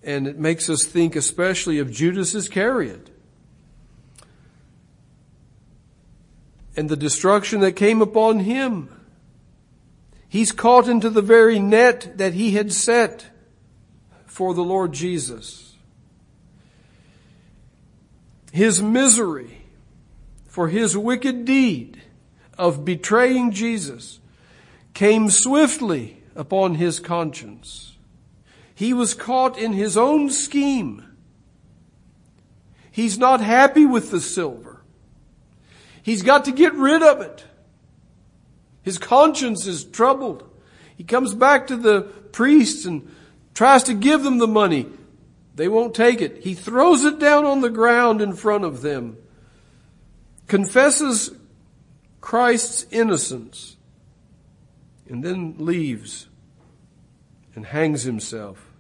And 0.03 0.27
it 0.27 0.39
makes 0.39 0.69
us 0.69 0.85
think 0.85 1.15
especially 1.15 1.79
of 1.79 1.93
Judas 1.93 2.35
Iscariot. 2.35 3.14
And 6.77 6.89
the 6.89 6.97
destruction 6.97 7.61
that 7.61 7.73
came 7.73 8.03
upon 8.03 8.41
him. 8.41 8.89
He's 10.29 10.53
caught 10.53 10.89
into 10.89 11.11
the 11.11 11.23
very 11.23 11.59
net 11.59 12.19
that 12.19 12.35
he 12.35 12.53
had 12.53 12.73
set 12.73 13.27
for 14.27 14.53
the 14.53 14.65
Lord 14.65 14.93
Jesus 14.93 15.65
his 18.55 18.81
misery 18.81 19.65
for 20.47 20.69
his 20.69 20.97
wicked 20.97 21.45
deed 21.45 22.01
of 22.57 22.85
betraying 22.85 23.51
Jesus 23.51 24.21
came 24.95 25.29
swiftly 25.29 26.23
upon 26.37 26.77
his 26.77 27.01
conscience. 27.01 27.97
He 28.73 28.95
was 28.95 29.13
caught 29.13 29.59
in 29.59 29.73
his 29.73 29.97
own 29.97 30.31
scheme. 30.31 31.05
He's 32.93 33.19
not 33.19 33.41
happy 33.41 33.85
with 33.87 34.13
the 34.13 34.21
silver. 34.21 34.74
He's 36.05 36.23
got 36.23 36.45
to 36.45 36.53
get 36.53 36.75
rid 36.75 37.03
of 37.03 37.23
it. 37.23 37.45
His 38.83 38.99
conscience 38.99 39.67
is 39.67 39.85
troubled. 39.85 40.45
He 40.99 41.03
comes 41.03 41.35
back 41.35 41.67
to 41.69 41.77
the 41.79 42.03
priests 42.03 42.85
and 42.85 43.11
tries 43.55 43.85
to 43.85 43.95
give 43.95 44.23
them 44.23 44.37
the 44.37 44.47
money. 44.47 44.87
They 45.55 45.67
won't 45.67 45.95
take 45.95 46.21
it. 46.21 46.45
He 46.45 46.53
throws 46.53 47.07
it 47.07 47.19
down 47.19 47.47
on 47.47 47.63
the 47.63 47.71
ground 47.71 48.21
in 48.21 48.35
front 48.35 48.65
of 48.65 48.83
them, 48.83 49.17
confesses 50.47 51.31
Christ's 52.21 52.85
innocence, 52.91 53.79
and 55.09 55.25
then 55.25 55.55
leaves 55.57 56.27
and 57.55 57.65
hangs 57.65 58.03
himself. 58.03 58.71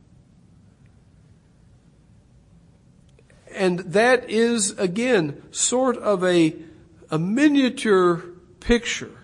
And 3.54 3.78
that 3.78 4.28
is, 4.28 4.72
again, 4.72 5.42
sort 5.52 5.96
of 5.96 6.22
a, 6.22 6.54
a 7.14 7.18
miniature 7.18 8.24
picture 8.58 9.16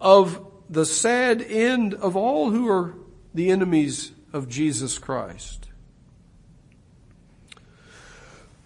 of 0.00 0.46
the 0.70 0.86
sad 0.86 1.42
end 1.42 1.94
of 1.94 2.14
all 2.14 2.52
who 2.52 2.68
are 2.68 2.94
the 3.34 3.50
enemies 3.50 4.12
of 4.32 4.48
Jesus 4.48 5.00
Christ. 5.00 5.68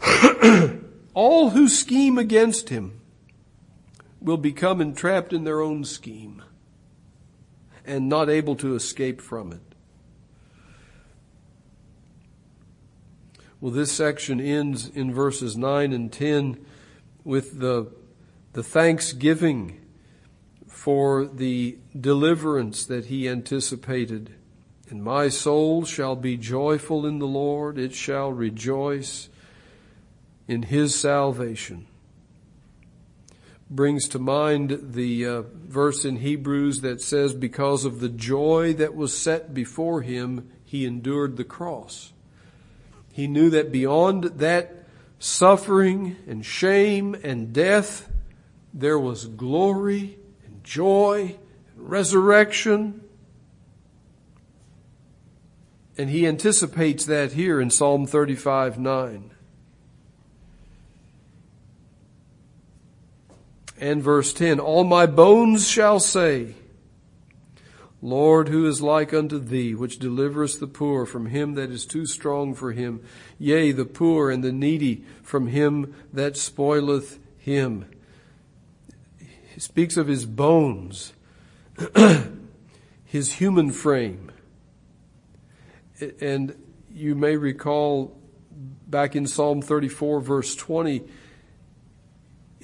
All 1.14 1.50
who 1.50 1.66
scheme 1.66 2.18
against 2.18 2.68
him 2.68 3.00
will 4.20 4.36
become 4.36 4.82
entrapped 4.82 5.32
in 5.32 5.44
their 5.44 5.62
own 5.62 5.82
scheme 5.82 6.42
and 7.86 8.06
not 8.06 8.28
able 8.28 8.56
to 8.56 8.74
escape 8.74 9.22
from 9.22 9.50
it. 9.50 9.62
Well, 13.62 13.72
this 13.72 13.92
section 13.92 14.42
ends 14.42 14.90
in 14.90 15.14
verses 15.14 15.56
9 15.56 15.94
and 15.94 16.12
10 16.12 16.66
with 17.26 17.58
the, 17.58 17.90
the 18.52 18.62
thanksgiving 18.62 19.80
for 20.68 21.26
the 21.26 21.76
deliverance 21.98 22.86
that 22.86 23.06
he 23.06 23.28
anticipated. 23.28 24.32
And 24.88 25.02
my 25.02 25.28
soul 25.28 25.84
shall 25.84 26.14
be 26.14 26.36
joyful 26.36 27.04
in 27.04 27.18
the 27.18 27.26
Lord, 27.26 27.78
it 27.78 27.92
shall 27.92 28.30
rejoice 28.30 29.28
in 30.46 30.62
his 30.62 30.94
salvation. 30.94 31.88
Brings 33.68 34.06
to 34.10 34.20
mind 34.20 34.78
the 34.92 35.26
uh, 35.26 35.42
verse 35.52 36.04
in 36.04 36.18
Hebrews 36.18 36.82
that 36.82 37.00
says, 37.00 37.34
because 37.34 37.84
of 37.84 37.98
the 37.98 38.08
joy 38.08 38.72
that 38.74 38.94
was 38.94 39.18
set 39.18 39.52
before 39.52 40.02
him, 40.02 40.48
he 40.64 40.86
endured 40.86 41.36
the 41.36 41.42
cross. 41.42 42.12
He 43.12 43.26
knew 43.26 43.50
that 43.50 43.72
beyond 43.72 44.22
that 44.38 44.75
suffering 45.18 46.16
and 46.26 46.44
shame 46.44 47.16
and 47.22 47.52
death, 47.52 48.10
there 48.72 48.98
was 48.98 49.26
glory 49.26 50.18
and 50.44 50.62
joy 50.62 51.36
and 51.74 51.90
resurrection. 51.90 53.02
And 55.98 56.10
he 56.10 56.26
anticipates 56.26 57.06
that 57.06 57.32
here 57.32 57.60
in 57.60 57.70
Psalm 57.70 58.06
35 58.06 58.78
9. 58.78 59.30
and 63.78 64.02
verse 64.02 64.32
10, 64.32 64.58
all 64.60 64.84
my 64.84 65.06
bones 65.06 65.68
shall 65.68 66.00
say, 66.00 66.54
Lord, 68.02 68.48
who 68.48 68.66
is 68.66 68.82
like 68.82 69.14
unto 69.14 69.38
thee, 69.38 69.74
which 69.74 69.98
deliverest 69.98 70.60
the 70.60 70.66
poor 70.66 71.06
from 71.06 71.26
him 71.26 71.54
that 71.54 71.70
is 71.70 71.86
too 71.86 72.06
strong 72.06 72.54
for 72.54 72.72
him, 72.72 73.00
yea, 73.38 73.72
the 73.72 73.86
poor 73.86 74.30
and 74.30 74.44
the 74.44 74.52
needy 74.52 75.04
from 75.22 75.48
him 75.48 75.94
that 76.12 76.36
spoileth 76.36 77.18
him. 77.38 77.86
He 79.54 79.60
speaks 79.60 79.96
of 79.96 80.08
his 80.08 80.26
bones, 80.26 81.14
his 83.04 83.32
human 83.34 83.72
frame. 83.72 84.30
And 86.20 86.54
you 86.92 87.14
may 87.14 87.36
recall 87.36 88.18
back 88.86 89.16
in 89.16 89.26
Psalm 89.26 89.62
34 89.62 90.20
verse 90.20 90.54
20, 90.54 91.02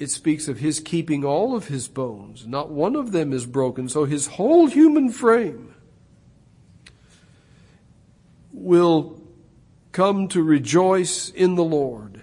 it 0.03 0.11
speaks 0.11 0.49
of 0.49 0.59
his 0.59 0.81
keeping 0.81 1.23
all 1.23 1.55
of 1.55 1.69
his 1.69 1.87
bones. 1.87 2.45
Not 2.45 2.69
one 2.69 2.97
of 2.97 3.13
them 3.13 3.31
is 3.31 3.45
broken. 3.45 3.87
So 3.87 4.03
his 4.03 4.27
whole 4.27 4.67
human 4.67 5.09
frame 5.09 5.73
will 8.51 9.21
come 9.93 10.27
to 10.27 10.43
rejoice 10.43 11.29
in 11.29 11.55
the 11.55 11.63
Lord 11.63 12.21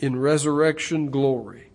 in 0.00 0.18
resurrection 0.18 1.10
glory. 1.10 1.70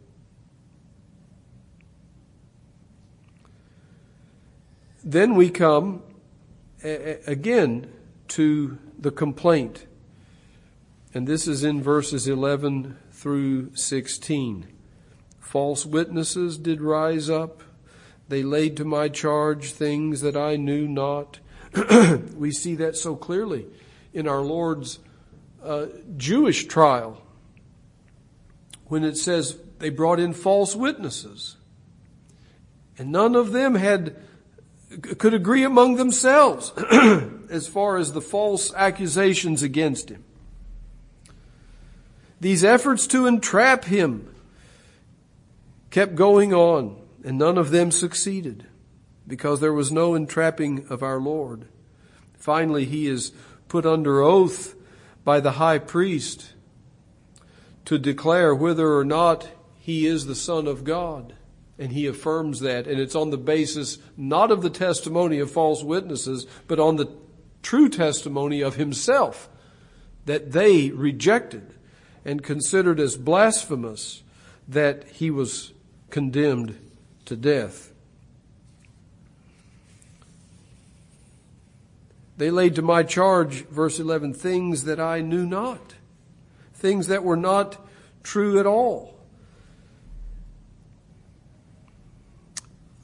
Then 5.04 5.36
we 5.36 5.50
come 5.50 6.04
again 6.84 7.90
to 8.30 8.78
the 9.00 9.12
complaint. 9.12 9.86
And 11.14 11.26
this 11.28 11.48
is 11.48 11.64
in 11.64 11.82
verses 11.82 12.28
11 12.28 12.98
through 13.26 13.74
16. 13.74 14.68
False 15.40 15.84
witnesses 15.84 16.60
did 16.60 16.80
rise 16.80 17.28
up. 17.28 17.64
They 18.30 18.44
laid 18.44 18.78
to 18.78 18.86
my 18.86 19.10
charge 19.10 19.72
things 19.72 20.22
that 20.22 20.38
I 20.38 20.58
knew 20.58 20.88
not. 20.88 21.40
we 22.36 22.52
see 22.52 22.76
that 22.76 22.96
so 22.96 23.16
clearly 23.16 23.66
in 24.14 24.28
our 24.28 24.42
Lord's 24.42 25.00
uh, 25.64 25.88
Jewish 26.16 26.68
trial 26.68 27.20
when 28.90 29.04
it 29.04 29.18
says 29.18 29.58
they 29.80 29.90
brought 29.90 30.20
in 30.20 30.32
false 30.32 30.76
witnesses. 30.76 31.56
And 33.00 33.12
none 33.12 33.36
of 33.36 33.54
them 33.54 33.74
had, 33.74 34.18
could 35.18 35.34
agree 35.34 35.64
among 35.64 35.96
themselves 35.96 36.72
as 37.50 37.68
far 37.68 37.98
as 37.98 38.14
the 38.14 38.22
false 38.22 38.72
accusations 38.76 39.64
against 39.64 40.10
him. 40.10 40.24
These 42.39 42.63
efforts 42.63 43.08
to 43.08 43.28
entrap 43.28 43.86
him 43.86 44.34
kept 45.89 46.15
going 46.15 46.54
on, 46.54 46.98
and 47.24 47.38
none 47.38 47.58
of 47.58 47.71
them 47.71 47.91
succeeded 47.91 48.67
because 49.28 49.60
there 49.60 49.74
was 49.74 49.91
no 49.91 50.13
entrapping 50.13 50.86
of 50.89 51.02
our 51.02 51.19
Lord. 51.19 51.67
Finally, 52.38 52.86
he 52.86 53.08
is 53.08 53.32
put 53.67 53.86
under 53.86 54.21
oath 54.21 54.76
by 55.24 55.39
the 55.39 55.54
high 55.54 55.80
priest 55.80 56.54
to 57.86 57.98
declare 57.98 58.54
whether 58.54 58.95
or 58.95 59.06
not 59.06 59.50
he 59.80 60.06
is 60.06 60.26
the 60.26 60.36
Son 60.36 60.67
of 60.67 60.84
God. 60.84 61.34
And 61.78 61.91
he 61.91 62.08
affirms 62.08 62.62
that. 62.62 62.88
And 62.88 63.00
it's 63.00 63.15
on 63.15 63.30
the 63.32 63.38
basis 63.38 63.98
not 64.15 64.50
of 64.50 64.62
the 64.62 64.69
testimony 64.69 65.39
of 65.39 65.52
false 65.52 65.84
witnesses, 65.84 66.48
but 66.67 66.80
on 66.80 66.95
the 66.95 67.12
true 67.62 67.89
testimony 67.89 68.62
of 68.62 68.76
himself 68.76 69.50
that 70.26 70.54
they 70.54 70.89
rejected 70.89 71.75
and 72.26 72.42
considered 72.42 73.00
as 73.00 73.16
blasphemous 73.16 74.24
that 74.68 75.06
he 75.06 75.30
was 75.30 75.74
condemned 76.10 76.76
to 77.26 77.36
death. 77.36 77.94
They 82.38 82.52
laid 82.52 82.76
to 82.76 82.82
my 82.82 83.04
charge, 83.04 83.66
verse 83.68 84.00
11, 84.00 84.34
things 84.34 84.84
that 84.84 85.00
I 85.00 85.22
knew 85.22 85.46
not, 85.46 85.94
things 86.74 87.08
that 87.08 87.24
were 87.24 87.38
not 87.38 87.78
true 88.24 88.60
at 88.60 88.66
all. 88.66 89.16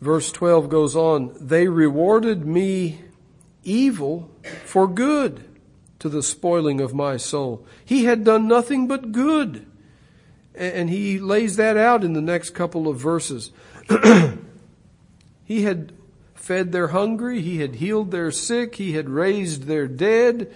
Verse 0.01 0.31
12 0.31 0.67
goes 0.67 0.95
on, 0.95 1.31
they 1.39 1.67
rewarded 1.67 2.45
me 2.45 3.01
evil 3.63 4.31
for 4.65 4.87
good 4.87 5.45
to 6.01 6.09
the 6.09 6.23
spoiling 6.23 6.81
of 6.81 6.95
my 6.95 7.15
soul. 7.15 7.63
He 7.85 8.05
had 8.05 8.23
done 8.23 8.47
nothing 8.47 8.87
but 8.87 9.11
good. 9.11 9.67
And 10.55 10.89
he 10.89 11.19
lays 11.19 11.57
that 11.57 11.77
out 11.77 12.03
in 12.03 12.13
the 12.13 12.21
next 12.21 12.49
couple 12.49 12.87
of 12.87 12.97
verses. 12.97 13.51
he 15.45 15.61
had 15.61 15.93
fed 16.33 16.71
their 16.71 16.87
hungry, 16.87 17.39
he 17.39 17.59
had 17.59 17.75
healed 17.75 18.09
their 18.09 18.31
sick, 18.31 18.75
he 18.75 18.93
had 18.93 19.11
raised 19.11 19.65
their 19.65 19.87
dead. 19.87 20.51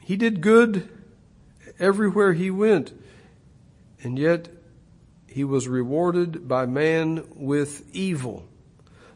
He 0.00 0.16
did 0.16 0.42
good 0.42 0.86
everywhere 1.78 2.34
he 2.34 2.50
went, 2.50 2.92
and 4.02 4.18
yet 4.18 4.50
he 5.26 5.44
was 5.44 5.66
rewarded 5.66 6.46
by 6.46 6.66
man 6.66 7.24
with 7.34 7.88
evil. 7.94 8.49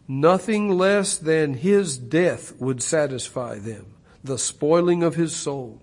Nothing 0.07 0.69
less 0.69 1.17
than 1.17 1.55
his 1.55 1.97
death 1.97 2.55
would 2.61 2.83
satisfy 2.83 3.59
them, 3.59 3.95
the 4.23 4.39
spoiling 4.39 5.03
of 5.03 5.15
his 5.15 5.35
soul. 5.35 5.81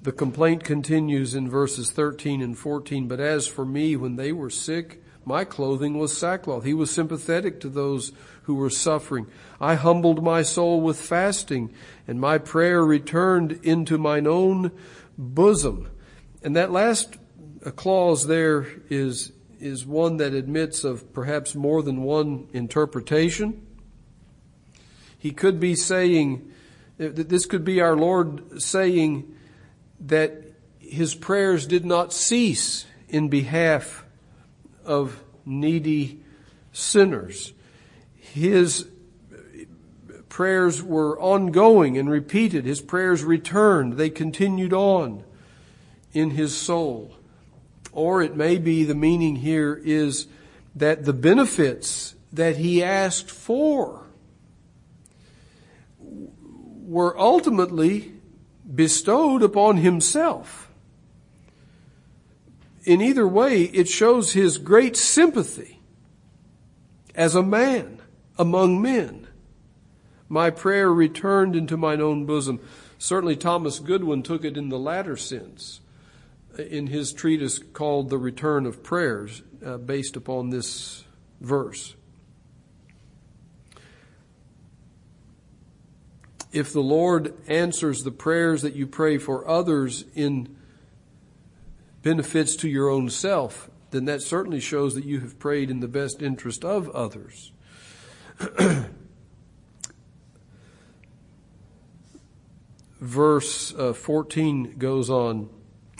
The 0.00 0.12
complaint 0.12 0.64
continues 0.64 1.34
in 1.34 1.50
verses 1.50 1.90
13 1.90 2.40
and 2.40 2.56
14, 2.56 3.08
but 3.08 3.20
as 3.20 3.46
for 3.46 3.66
me, 3.66 3.96
when 3.96 4.16
they 4.16 4.32
were 4.32 4.50
sick, 4.50 5.02
my 5.24 5.44
clothing 5.44 5.98
was 5.98 6.16
sackcloth. 6.16 6.64
He 6.64 6.72
was 6.72 6.90
sympathetic 6.90 7.58
to 7.60 7.68
those 7.68 8.12
who 8.44 8.54
were 8.54 8.70
suffering. 8.70 9.26
I 9.60 9.74
humbled 9.74 10.22
my 10.22 10.42
soul 10.42 10.80
with 10.80 11.00
fasting, 11.00 11.74
and 12.06 12.20
my 12.20 12.38
prayer 12.38 12.84
returned 12.84 13.58
into 13.64 13.98
mine 13.98 14.28
own 14.28 14.70
bosom. 15.18 15.90
And 16.44 16.54
that 16.54 16.70
last 16.70 17.16
clause 17.74 18.28
there 18.28 18.68
is 18.88 19.32
is 19.60 19.86
one 19.86 20.16
that 20.18 20.34
admits 20.34 20.84
of 20.84 21.12
perhaps 21.12 21.54
more 21.54 21.82
than 21.82 22.02
one 22.02 22.48
interpretation. 22.52 23.66
He 25.18 25.30
could 25.30 25.58
be 25.58 25.74
saying, 25.74 26.50
eh, 27.00 27.08
that 27.08 27.28
this 27.28 27.46
could 27.46 27.64
be 27.64 27.80
our 27.80 27.96
Lord 27.96 28.62
saying 28.62 29.34
that 30.00 30.42
his 30.78 31.14
prayers 31.14 31.66
did 31.66 31.84
not 31.84 32.12
cease 32.12 32.86
in 33.08 33.28
behalf 33.28 34.04
of 34.84 35.22
needy 35.44 36.22
sinners. 36.72 37.52
His 38.14 38.86
eh, 39.32 39.64
prayers 40.28 40.82
were 40.82 41.18
ongoing 41.18 41.98
and 41.98 42.10
repeated. 42.10 42.64
His 42.64 42.80
prayers 42.80 43.24
returned. 43.24 43.94
They 43.94 44.10
continued 44.10 44.72
on 44.72 45.24
in 46.12 46.30
his 46.30 46.56
soul. 46.56 47.15
Or 47.96 48.20
it 48.20 48.36
may 48.36 48.58
be 48.58 48.84
the 48.84 48.94
meaning 48.94 49.36
here 49.36 49.80
is 49.82 50.26
that 50.74 51.06
the 51.06 51.14
benefits 51.14 52.14
that 52.30 52.58
he 52.58 52.82
asked 52.82 53.30
for 53.30 54.02
were 55.98 57.18
ultimately 57.18 58.12
bestowed 58.72 59.42
upon 59.42 59.78
himself. 59.78 60.70
In 62.84 63.00
either 63.00 63.26
way, 63.26 63.62
it 63.62 63.88
shows 63.88 64.32
his 64.32 64.58
great 64.58 64.94
sympathy 64.94 65.80
as 67.14 67.34
a 67.34 67.42
man 67.42 68.02
among 68.38 68.82
men. 68.82 69.26
My 70.28 70.50
prayer 70.50 70.92
returned 70.92 71.56
into 71.56 71.78
mine 71.78 72.02
own 72.02 72.26
bosom. 72.26 72.60
Certainly 72.98 73.36
Thomas 73.36 73.78
Goodwin 73.78 74.22
took 74.22 74.44
it 74.44 74.58
in 74.58 74.68
the 74.68 74.78
latter 74.78 75.16
sense 75.16 75.80
in 76.58 76.88
his 76.88 77.12
treatise 77.12 77.58
called 77.58 78.10
The 78.10 78.18
Return 78.18 78.66
of 78.66 78.82
Prayers, 78.82 79.42
uh, 79.64 79.76
based 79.78 80.16
upon 80.16 80.50
this 80.50 81.04
verse. 81.40 81.94
If 86.52 86.72
the 86.72 86.80
Lord 86.80 87.34
answers 87.48 88.02
the 88.02 88.10
prayers 88.10 88.62
that 88.62 88.74
you 88.74 88.86
pray 88.86 89.18
for 89.18 89.46
others 89.46 90.04
in 90.14 90.56
benefits 92.02 92.56
to 92.56 92.68
your 92.68 92.88
own 92.88 93.10
self, 93.10 93.68
then 93.90 94.04
that 94.06 94.22
certainly 94.22 94.60
shows 94.60 94.94
that 94.94 95.04
you 95.04 95.20
have 95.20 95.38
prayed 95.38 95.70
in 95.70 95.80
the 95.80 95.88
best 95.88 96.22
interest 96.22 96.64
of 96.64 96.88
others. 96.90 97.52
Verse 103.00 103.74
uh, 103.74 103.92
14 103.92 104.76
goes 104.78 105.10
on. 105.10 105.50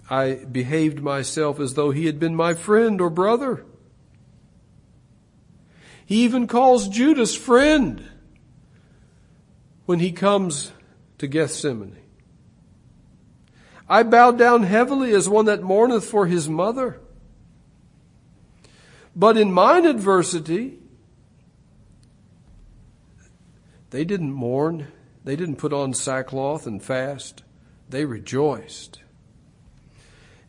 I 0.09 0.35
behaved 0.35 1.01
myself 1.01 1.59
as 1.59 1.75
though 1.75 1.90
he 1.90 2.07
had 2.07 2.21
been 2.21 2.37
my 2.37 2.55
friend 2.55 3.01
or 3.01 3.11
brother. 3.11 3.64
He 6.05 6.23
even 6.25 6.47
calls 6.47 6.88
Judas 6.88 7.35
friend 7.35 8.09
when 9.87 9.99
he 9.99 10.12
comes 10.12 10.71
to 11.19 11.27
Gethsemane. 11.27 11.97
I 13.88 14.05
bowed 14.05 14.38
down 14.38 14.62
heavily 14.62 15.12
as 15.12 15.29
one 15.29 15.47
that 15.47 15.62
mourneth 15.62 16.05
for 16.05 16.27
his 16.27 16.49
mother. 16.49 17.01
But 19.14 19.37
in 19.37 19.53
mine 19.53 19.87
adversity, 19.87 20.79
they 23.90 24.05
didn't 24.05 24.33
mourn. 24.33 24.88
They 25.25 25.35
didn't 25.35 25.57
put 25.57 25.73
on 25.73 25.95
sackcloth 25.95 26.66
and 26.66 26.83
fast. 26.83 27.42
They 27.88 28.05
rejoiced 28.05 29.01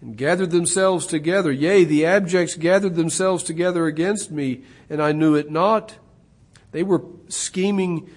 and 0.01 0.15
gathered 0.17 0.51
themselves 0.51 1.05
together. 1.05 1.51
Yea, 1.51 1.83
the 1.83 2.03
abjects 2.03 2.59
gathered 2.59 2.95
themselves 2.95 3.43
together 3.43 3.85
against 3.85 4.31
me, 4.31 4.63
and 4.89 5.01
I 5.01 5.11
knew 5.11 5.35
it 5.35 5.51
not. 5.51 5.95
They 6.71 6.83
were 6.83 7.03
scheming 7.29 8.09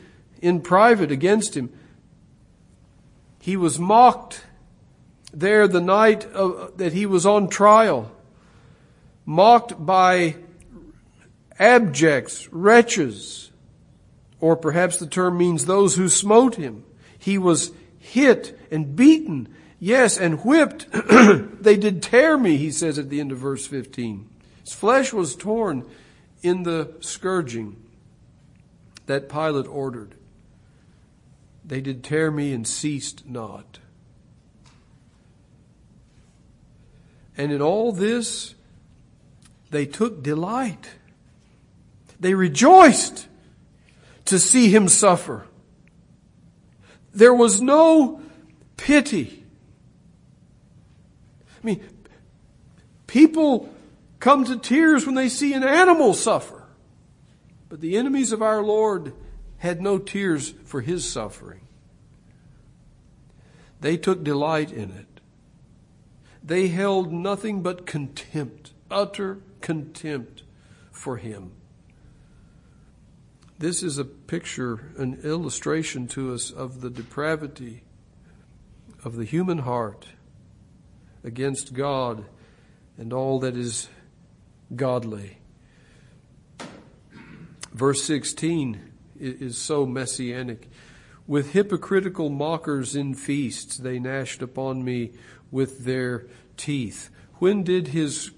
in 0.42 0.60
private 0.60 1.10
against 1.10 1.56
him. 1.56 1.72
He 3.40 3.56
was 3.56 3.78
mocked 3.78 4.44
there 5.32 5.66
the 5.68 5.80
night 5.80 6.26
of, 6.26 6.76
that 6.76 6.92
he 6.92 7.06
was 7.06 7.24
on 7.24 7.48
trial, 7.48 8.10
mocked 9.24 9.84
by 9.84 10.36
abjects, 11.58 12.48
wretches, 12.50 13.50
or 14.40 14.56
perhaps 14.56 14.96
the 14.98 15.06
term 15.06 15.38
means 15.38 15.64
those 15.64 15.96
who 15.96 16.08
smote 16.08 16.56
him. 16.56 16.84
He 17.18 17.38
was 17.38 17.72
hit 17.98 18.58
and 18.70 18.96
beaten, 18.96 19.54
yes, 19.80 20.16
and 20.16 20.44
whipped. 20.44 20.86
they 21.62 21.76
did 21.76 22.02
tear 22.02 22.38
me, 22.38 22.56
he 22.56 22.70
says 22.70 22.98
at 22.98 23.10
the 23.10 23.18
end 23.18 23.32
of 23.32 23.38
verse 23.38 23.66
15. 23.66 24.28
His 24.62 24.72
flesh 24.72 25.12
was 25.12 25.34
torn 25.34 25.84
in 26.42 26.62
the 26.62 26.94
scourging 27.00 27.76
that 29.06 29.28
Pilate 29.28 29.66
ordered. 29.66 30.14
They 31.64 31.80
did 31.80 32.04
tear 32.04 32.30
me 32.30 32.52
and 32.52 32.66
ceased 32.66 33.26
not. 33.26 33.80
And 37.36 37.52
in 37.52 37.62
all 37.62 37.90
this, 37.90 38.54
they 39.70 39.86
took 39.86 40.22
delight. 40.22 40.90
They 42.18 42.34
rejoiced 42.34 43.28
to 44.26 44.38
see 44.38 44.68
him 44.68 44.88
suffer. 44.88 45.46
There 47.14 47.34
was 47.34 47.62
no 47.62 48.20
pity. 48.76 49.39
I 51.62 51.66
mean, 51.66 51.84
people 53.06 53.72
come 54.18 54.44
to 54.44 54.56
tears 54.56 55.06
when 55.06 55.14
they 55.14 55.28
see 55.28 55.52
an 55.52 55.64
animal 55.64 56.14
suffer. 56.14 56.64
But 57.68 57.80
the 57.80 57.96
enemies 57.96 58.32
of 58.32 58.42
our 58.42 58.62
Lord 58.62 59.12
had 59.58 59.80
no 59.80 59.98
tears 59.98 60.54
for 60.64 60.80
his 60.80 61.10
suffering. 61.10 61.60
They 63.80 63.96
took 63.96 64.24
delight 64.24 64.72
in 64.72 64.90
it. 64.90 65.06
They 66.42 66.68
held 66.68 67.12
nothing 67.12 67.62
but 67.62 67.86
contempt, 67.86 68.72
utter 68.90 69.38
contempt 69.60 70.42
for 70.90 71.18
him. 71.18 71.52
This 73.58 73.82
is 73.82 73.98
a 73.98 74.04
picture, 74.04 74.92
an 74.96 75.20
illustration 75.22 76.08
to 76.08 76.32
us 76.32 76.50
of 76.50 76.80
the 76.80 76.88
depravity 76.88 77.82
of 79.04 79.16
the 79.16 79.24
human 79.24 79.58
heart 79.58 80.06
against 81.24 81.74
God 81.74 82.24
and 82.96 83.12
all 83.12 83.40
that 83.40 83.56
is 83.56 83.88
godly. 84.74 85.38
Verse 87.72 88.02
16 88.02 88.80
is 89.18 89.56
so 89.56 89.86
messianic. 89.86 90.68
With 91.26 91.52
hypocritical 91.52 92.28
mockers 92.28 92.96
in 92.96 93.14
feasts, 93.14 93.76
they 93.76 93.98
gnashed 93.98 94.42
upon 94.42 94.84
me 94.84 95.12
with 95.50 95.84
their 95.84 96.26
teeth. 96.56 97.10
When 97.34 97.62
did 97.62 97.88
his 97.88 98.32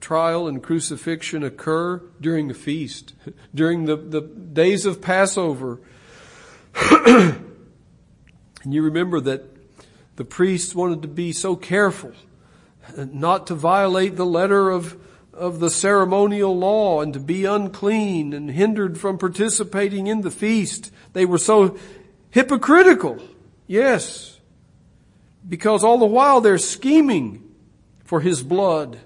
trial 0.00 0.46
and 0.46 0.62
crucifixion 0.62 1.42
occur? 1.42 1.98
During 2.20 2.50
a 2.50 2.54
feast, 2.54 3.14
during 3.54 3.86
the, 3.86 3.96
the 3.96 4.20
days 4.22 4.86
of 4.86 5.02
Passover. 5.02 5.80
and 7.06 7.44
you 8.64 8.82
remember 8.82 9.20
that 9.20 9.55
the 10.16 10.24
priests 10.24 10.74
wanted 10.74 11.02
to 11.02 11.08
be 11.08 11.32
so 11.32 11.56
careful 11.56 12.12
not 12.96 13.46
to 13.46 13.54
violate 13.54 14.16
the 14.16 14.26
letter 14.26 14.70
of 14.70 14.96
of 15.36 15.60
the 15.60 15.70
ceremonial 15.70 16.56
law 16.56 17.00
and 17.00 17.12
to 17.12 17.20
be 17.20 17.44
unclean 17.44 18.32
and 18.32 18.50
hindered 18.50 18.98
from 18.98 19.18
participating 19.18 20.06
in 20.06 20.22
the 20.22 20.30
feast. 20.30 20.90
They 21.12 21.26
were 21.26 21.38
so 21.38 21.78
hypocritical. 22.30 23.22
Yes. 23.66 24.40
Because 25.46 25.84
all 25.84 25.98
the 25.98 26.06
while 26.06 26.40
they're 26.40 26.58
scheming 26.58 27.54
for 28.04 28.20
his 28.20 28.42
blood. 28.42 28.98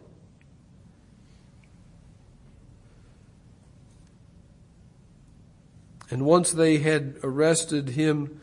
And 6.11 6.25
once 6.25 6.53
they 6.53 6.79
had 6.79 7.17
arrested 7.23 7.91
him, 7.91 8.40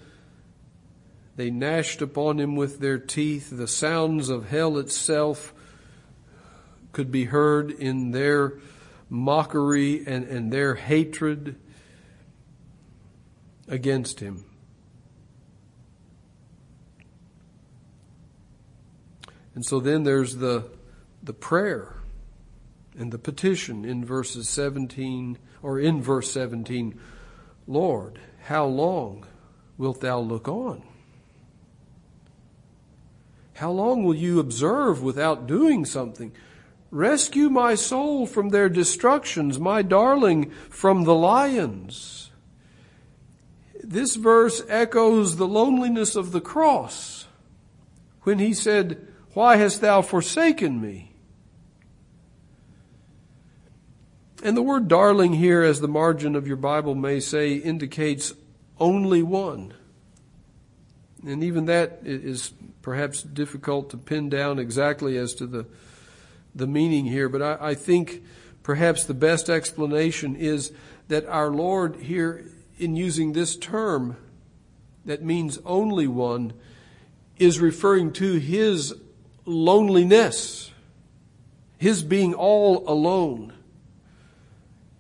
they 1.37 1.51
gnashed 1.51 2.01
upon 2.01 2.39
him 2.39 2.55
with 2.55 2.79
their 2.79 2.97
teeth. 2.97 3.51
The 3.51 3.67
sounds 3.67 4.27
of 4.27 4.49
hell 4.49 4.77
itself 4.79 5.53
could 6.91 7.11
be 7.11 7.25
heard 7.25 7.69
in 7.69 8.09
their 8.09 8.59
mockery 9.07 10.03
and, 10.05 10.25
and 10.25 10.51
their 10.51 10.73
hatred 10.73 11.55
against 13.67 14.19
him. 14.19 14.45
And 19.53 19.63
so 19.63 19.79
then 19.79 20.03
there's 20.03 20.37
the, 20.37 20.65
the 21.21 21.33
prayer 21.33 21.97
and 22.97 23.11
the 23.11 23.19
petition 23.19 23.85
in 23.85 24.03
verses 24.03 24.49
17 24.49 25.37
or 25.61 25.79
in 25.79 26.01
verse 26.01 26.31
17. 26.31 26.99
Lord, 27.67 28.19
how 28.45 28.65
long 28.65 29.27
wilt 29.77 30.01
thou 30.01 30.19
look 30.19 30.47
on? 30.47 30.81
How 33.57 33.71
long 33.71 34.03
will 34.03 34.13
you 34.13 34.39
observe 34.39 35.01
without 35.01 35.47
doing 35.47 35.83
something? 35.83 36.31
Rescue 36.91 37.49
my 37.49 37.73
soul 37.73 38.27
from 38.27 38.49
their 38.49 38.69
destructions, 38.69 39.57
my 39.57 39.81
darling 39.81 40.51
from 40.69 41.05
the 41.05 41.15
lions. 41.15 42.29
This 43.83 44.15
verse 44.15 44.61
echoes 44.69 45.37
the 45.37 45.47
loneliness 45.47 46.15
of 46.15 46.33
the 46.33 46.39
cross 46.41 47.25
when 48.21 48.37
he 48.37 48.53
said, 48.53 49.07
Why 49.33 49.55
hast 49.57 49.81
thou 49.81 50.03
forsaken 50.03 50.79
me? 50.79 51.13
And 54.43 54.55
the 54.55 54.61
word 54.61 54.87
darling 54.87 55.33
here, 55.33 55.63
as 55.63 55.81
the 55.81 55.87
margin 55.87 56.35
of 56.35 56.47
your 56.47 56.57
Bible 56.57 56.93
may 56.93 57.19
say, 57.19 57.55
indicates 57.55 58.35
only 58.79 59.23
one. 59.23 59.73
And 61.25 61.43
even 61.43 61.65
that 61.65 62.01
is 62.03 62.53
perhaps 62.87 63.21
difficult 63.21 63.89
to 63.89 63.97
pin 63.97 64.29
down 64.29 64.57
exactly 64.57 65.17
as 65.17 65.33
to 65.33 65.45
the 65.45 65.65
the 66.55 66.65
meaning 66.65 67.03
here, 67.03 67.27
but 67.27 67.41
I, 67.41 67.71
I 67.71 67.73
think 67.75 68.23
perhaps 68.63 69.03
the 69.03 69.13
best 69.13 69.49
explanation 69.49 70.37
is 70.37 70.71
that 71.09 71.25
our 71.25 71.49
Lord 71.49 71.97
here, 71.97 72.45
in 72.79 72.95
using 72.95 73.33
this 73.33 73.57
term 73.57 74.15
that 75.03 75.21
means 75.21 75.59
only 75.65 76.07
one, 76.07 76.53
is 77.37 77.59
referring 77.59 78.13
to 78.13 78.35
his 78.35 78.93
loneliness, 79.43 80.71
his 81.77 82.01
being 82.01 82.33
all 82.33 82.89
alone 82.89 83.51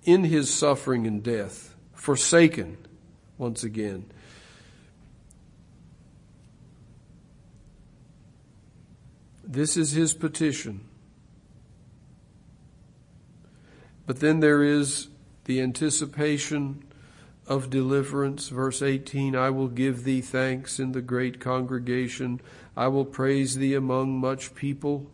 in 0.03 0.25
his 0.25 0.53
suffering 0.53 1.07
and 1.07 1.23
death, 1.23 1.73
forsaken 1.93 2.75
once 3.37 3.63
again. 3.63 4.11
This 9.47 9.77
is 9.77 9.93
his 9.93 10.13
petition. 10.13 10.81
But 14.05 14.19
then 14.19 14.41
there 14.41 14.61
is 14.61 15.07
the 15.45 15.61
anticipation 15.61 16.83
of 17.47 17.69
deliverance. 17.69 18.49
Verse 18.49 18.81
18, 18.81 19.37
I 19.37 19.49
will 19.49 19.69
give 19.69 20.03
thee 20.03 20.19
thanks 20.19 20.79
in 20.79 20.91
the 20.91 21.01
great 21.01 21.39
congregation. 21.39 22.41
I 22.75 22.89
will 22.89 23.05
praise 23.05 23.55
thee 23.55 23.73
among 23.73 24.19
much 24.19 24.53
people. 24.53 25.09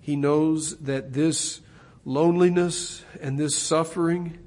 He 0.00 0.16
knows 0.16 0.78
that 0.78 1.12
this 1.12 1.60
loneliness 2.06 3.04
and 3.20 3.38
this 3.38 3.56
suffering 3.56 4.38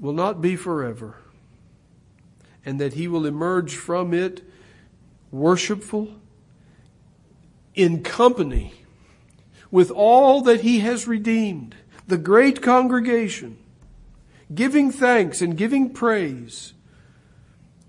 will 0.00 0.12
not 0.12 0.40
be 0.40 0.54
forever 0.54 1.16
and 2.64 2.80
that 2.80 2.92
he 2.92 3.08
will 3.08 3.26
emerge 3.26 3.74
from 3.74 4.14
it 4.14 4.42
worshipful 5.32 6.14
in 7.76 8.02
company 8.02 8.72
with 9.70 9.90
all 9.90 10.40
that 10.40 10.62
he 10.62 10.80
has 10.80 11.06
redeemed, 11.06 11.76
the 12.08 12.18
great 12.18 12.62
congregation, 12.62 13.58
giving 14.52 14.90
thanks 14.90 15.42
and 15.42 15.56
giving 15.56 15.92
praise 15.92 16.72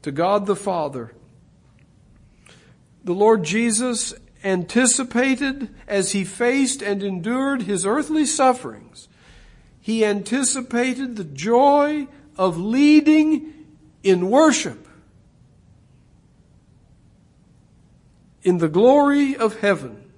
to 0.02 0.12
God 0.12 0.46
the 0.46 0.56
Father. 0.56 1.14
The 3.04 3.14
Lord 3.14 3.44
Jesus 3.44 4.14
anticipated 4.44 5.74
as 5.88 6.12
he 6.12 6.24
faced 6.24 6.82
and 6.82 7.02
endured 7.02 7.64
his 7.64 7.86
earthly 7.86 8.26
sufferings, 8.26 9.08
he 9.80 10.04
anticipated 10.04 11.16
the 11.16 11.24
joy 11.24 12.08
of 12.38 12.58
leading 12.58 13.54
in 14.04 14.30
worship 14.30 14.87
in 18.48 18.60
the 18.60 18.70
glory 18.70 19.36
of 19.36 19.60
heaven 19.60 20.10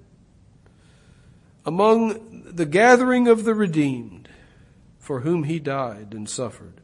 among 1.66 2.44
the 2.44 2.64
gathering 2.64 3.26
of 3.26 3.42
the 3.42 3.56
redeemed 3.56 4.28
for 5.00 5.22
whom 5.22 5.42
he 5.42 5.58
died 5.58 6.14
and 6.14 6.28
suffered 6.28 6.74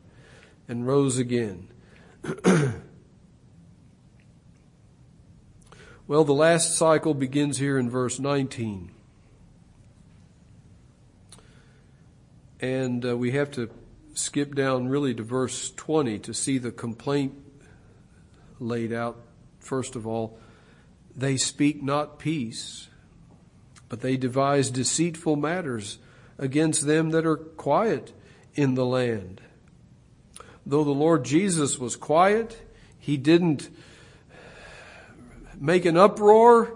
and 0.67 0.89
rose 0.89 1.19
again. 1.19 1.69
well, 6.09 6.25
the 6.25 6.35
last 6.35 6.77
cycle 6.77 7.15
begins 7.15 7.59
here 7.59 7.79
in 7.79 7.89
verse 7.89 8.19
19. 8.19 8.91
And 12.59 13.07
uh, 13.07 13.17
we 13.17 13.31
have 13.31 13.53
to 13.53 13.71
skip 14.15 14.57
down 14.57 14.89
really 14.89 15.15
to 15.15 15.23
verse 15.23 15.71
20 15.71 16.19
to 16.19 16.35
see 16.35 16.59
the 16.59 16.73
complaint 16.73 17.35
laid 18.59 18.93
out. 18.93 19.21
First 19.61 19.95
of 19.95 20.09
all, 20.09 20.41
they 21.17 21.37
speak 21.37 21.83
not 21.83 22.19
peace, 22.19 22.89
but 23.89 24.01
they 24.03 24.17
devise 24.17 24.71
deceitful 24.71 25.37
matters 25.37 25.99
against 26.39 26.87
them 26.87 27.11
that 27.11 27.25
are 27.25 27.37
quiet 27.37 28.13
in 28.55 28.75
the 28.75 28.85
land. 28.85 29.41
Though 30.67 30.85
the 30.85 30.91
Lord 30.91 31.25
Jesus 31.25 31.79
was 31.79 31.97
quiet, 31.97 32.61
he 32.99 33.17
didn't 33.17 33.71
make 35.59 35.85
an 35.85 35.97
uproar. 35.97 36.75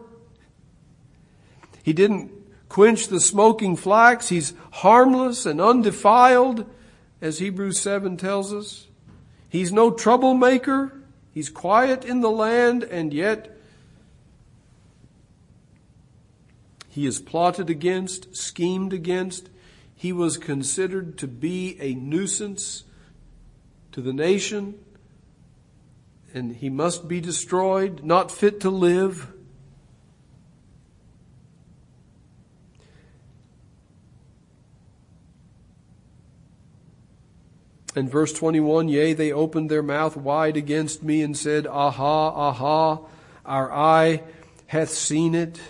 He 1.82 1.92
didn't 1.92 2.30
quench 2.68 3.08
the 3.08 3.20
smoking 3.20 3.76
flax. 3.76 4.28
He's 4.28 4.54
harmless 4.70 5.44
and 5.44 5.60
undefiled, 5.60 6.64
as 7.20 7.40
Hebrews 7.40 7.80
7 7.80 8.16
tells 8.16 8.52
us. 8.52 8.86
He's 9.48 9.72
no 9.72 9.90
troublemaker. 9.90 10.92
He's 11.32 11.50
quiet 11.50 12.04
in 12.04 12.20
the 12.20 12.30
land, 12.30 12.84
and 12.84 13.12
yet 13.12 13.59
he 16.90 17.06
is 17.06 17.20
plotted 17.20 17.70
against, 17.70 18.36
schemed 18.36 18.92
against. 18.92 19.48
He 19.94 20.12
was 20.12 20.36
considered 20.36 21.16
to 21.18 21.28
be 21.28 21.78
a 21.80 21.94
nuisance 21.94 22.82
to 23.92 24.00
the 24.00 24.12
nation, 24.12 24.74
and 26.34 26.56
he 26.56 26.68
must 26.68 27.06
be 27.06 27.20
destroyed, 27.20 28.02
not 28.02 28.32
fit 28.32 28.60
to 28.60 28.70
live. 28.70 29.32
In 37.94 38.08
verse 38.08 38.32
21, 38.32 38.88
yea, 38.88 39.12
they 39.12 39.32
opened 39.32 39.70
their 39.70 39.82
mouth 39.82 40.16
wide 40.16 40.56
against 40.56 41.04
me 41.04 41.22
and 41.22 41.36
said, 41.36 41.68
Aha, 41.68 42.28
aha, 42.28 43.00
our 43.44 43.72
eye 43.72 44.22
hath 44.66 44.90
seen 44.90 45.36
it. 45.36 45.60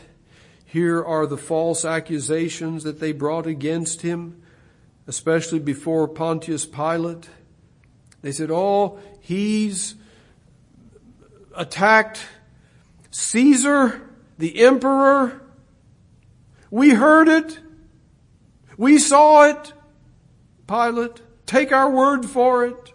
Here 0.73 1.05
are 1.05 1.27
the 1.27 1.37
false 1.37 1.85
accusations 1.85 2.85
that 2.85 3.01
they 3.01 3.11
brought 3.11 3.45
against 3.45 4.03
him, 4.03 4.41
especially 5.09 5.59
before 5.59 6.07
Pontius 6.07 6.65
Pilate. 6.65 7.29
They 8.23 8.31
said, 8.31 8.53
Oh, 8.53 9.01
he's 9.19 9.97
attacked 11.57 12.25
Caesar, 13.11 14.01
the 14.39 14.61
emperor. 14.61 15.43
We 16.71 16.91
heard 16.91 17.27
it. 17.27 17.59
We 18.77 18.99
saw 18.99 19.49
it. 19.49 19.73
Pilate. 20.69 21.21
Take 21.47 21.73
our 21.73 21.91
word 21.91 22.25
for 22.25 22.65
it. 22.65 22.93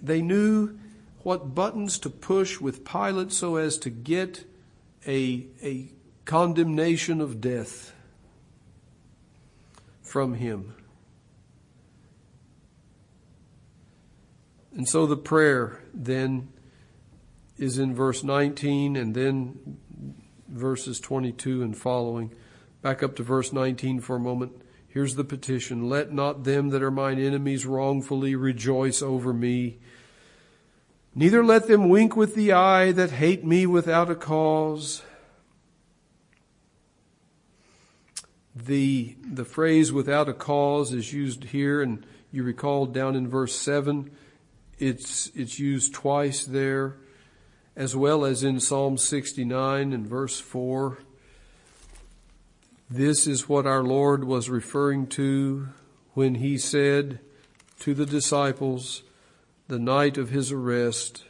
They 0.00 0.22
knew 0.22 0.78
what 1.24 1.52
buttons 1.52 1.98
to 1.98 2.10
push 2.10 2.60
with 2.60 2.84
Pilate 2.84 3.32
so 3.32 3.56
as 3.56 3.76
to 3.78 3.90
get 3.90 4.44
a, 5.06 5.46
a 5.62 5.92
condemnation 6.24 7.20
of 7.20 7.40
death 7.40 7.94
from 10.02 10.34
him. 10.34 10.74
And 14.74 14.88
so 14.88 15.06
the 15.06 15.16
prayer 15.16 15.82
then 15.92 16.48
is 17.58 17.78
in 17.78 17.94
verse 17.94 18.24
19 18.24 18.96
and 18.96 19.14
then 19.14 19.78
verses 20.48 20.98
22 21.00 21.62
and 21.62 21.76
following. 21.76 22.34
Back 22.80 23.02
up 23.02 23.14
to 23.16 23.22
verse 23.22 23.52
19 23.52 24.00
for 24.00 24.16
a 24.16 24.20
moment. 24.20 24.52
Here's 24.88 25.14
the 25.14 25.24
petition. 25.24 25.88
Let 25.88 26.12
not 26.12 26.44
them 26.44 26.70
that 26.70 26.82
are 26.82 26.90
mine 26.90 27.18
enemies 27.18 27.64
wrongfully 27.64 28.34
rejoice 28.34 29.02
over 29.02 29.32
me. 29.32 29.78
Neither 31.14 31.44
let 31.44 31.66
them 31.66 31.90
wink 31.90 32.16
with 32.16 32.34
the 32.34 32.52
eye 32.52 32.90
that 32.92 33.10
hate 33.10 33.44
me 33.44 33.66
without 33.66 34.10
a 34.10 34.14
cause. 34.14 35.02
The, 38.56 39.16
the 39.22 39.44
phrase 39.44 39.92
without 39.92 40.28
a 40.28 40.34
cause 40.34 40.92
is 40.92 41.12
used 41.12 41.44
here 41.44 41.82
and 41.82 42.06
you 42.30 42.42
recall 42.42 42.86
down 42.86 43.14
in 43.14 43.28
verse 43.28 43.54
7, 43.54 44.10
it's, 44.78 45.30
it's 45.34 45.58
used 45.58 45.92
twice 45.92 46.44
there 46.44 46.96
as 47.76 47.94
well 47.94 48.24
as 48.24 48.42
in 48.42 48.60
Psalm 48.60 48.96
69 48.96 49.92
and 49.92 50.06
verse 50.06 50.40
4. 50.40 50.98
This 52.90 53.26
is 53.26 53.48
what 53.48 53.66
our 53.66 53.82
Lord 53.82 54.24
was 54.24 54.50
referring 54.50 55.06
to 55.08 55.68
when 56.14 56.36
he 56.36 56.58
said 56.58 57.20
to 57.80 57.94
the 57.94 58.06
disciples 58.06 59.02
the 59.72 59.78
night 59.78 60.18
of 60.18 60.28
his 60.28 60.52
arrest, 60.52 61.24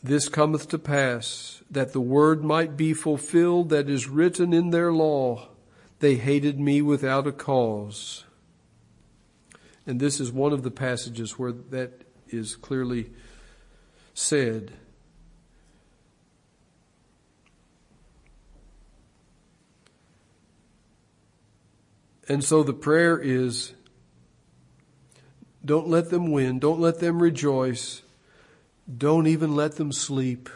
This 0.00 0.28
cometh 0.28 0.68
to 0.68 0.78
pass 0.78 1.60
that 1.68 1.92
the 1.92 2.00
word 2.00 2.44
might 2.44 2.76
be 2.76 2.94
fulfilled 2.94 3.70
that 3.70 3.90
is 3.90 4.06
written 4.06 4.52
in 4.52 4.70
their 4.70 4.92
law. 4.92 5.48
They 5.98 6.14
hated 6.14 6.60
me 6.60 6.82
without 6.82 7.26
a 7.26 7.32
cause. 7.32 8.24
And 9.88 9.98
this 9.98 10.20
is 10.20 10.30
one 10.30 10.52
of 10.52 10.62
the 10.62 10.70
passages 10.70 11.36
where 11.36 11.50
that 11.50 12.04
is 12.28 12.54
clearly 12.54 13.10
said. 14.14 14.70
And 22.28 22.44
so 22.44 22.62
the 22.62 22.72
prayer 22.72 23.18
is, 23.18 23.72
don't 25.68 25.86
let 25.86 26.08
them 26.08 26.32
win. 26.32 26.58
Don't 26.58 26.80
let 26.80 26.98
them 26.98 27.22
rejoice. 27.22 28.00
Don't 28.96 29.26
even 29.26 29.54
let 29.54 29.76
them 29.76 29.92
sleep. 29.92 30.48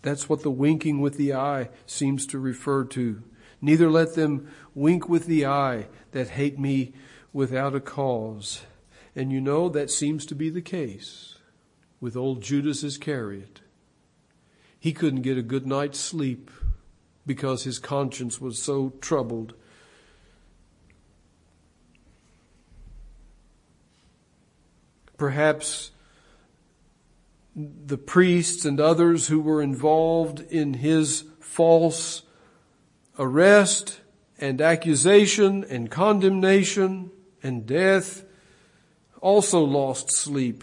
That's 0.00 0.26
what 0.26 0.42
the 0.42 0.50
winking 0.50 1.02
with 1.02 1.18
the 1.18 1.34
eye 1.34 1.68
seems 1.84 2.26
to 2.28 2.38
refer 2.38 2.84
to. 2.84 3.22
Neither 3.60 3.90
let 3.90 4.14
them 4.14 4.48
wink 4.74 5.06
with 5.06 5.26
the 5.26 5.44
eye 5.44 5.88
that 6.12 6.30
hate 6.30 6.58
me 6.58 6.94
without 7.30 7.74
a 7.74 7.80
cause. 7.80 8.62
And 9.14 9.30
you 9.30 9.40
know 9.42 9.68
that 9.68 9.90
seems 9.90 10.24
to 10.26 10.34
be 10.34 10.48
the 10.48 10.62
case 10.62 11.36
with 12.00 12.16
old 12.16 12.42
Judas 12.42 12.82
Iscariot. 12.82 13.60
He 14.80 14.94
couldn't 14.94 15.22
get 15.22 15.36
a 15.36 15.42
good 15.42 15.66
night's 15.66 16.00
sleep 16.00 16.50
because 17.26 17.64
his 17.64 17.78
conscience 17.78 18.40
was 18.40 18.58
so 18.58 18.94
troubled 19.02 19.52
Perhaps 25.24 25.90
the 27.56 27.96
priests 27.96 28.66
and 28.66 28.78
others 28.78 29.28
who 29.28 29.40
were 29.40 29.62
involved 29.62 30.40
in 30.52 30.74
his 30.74 31.24
false 31.40 32.24
arrest 33.18 34.02
and 34.38 34.60
accusation 34.60 35.64
and 35.64 35.90
condemnation 35.90 37.10
and 37.42 37.64
death 37.64 38.22
also 39.22 39.60
lost 39.60 40.14
sleep 40.14 40.62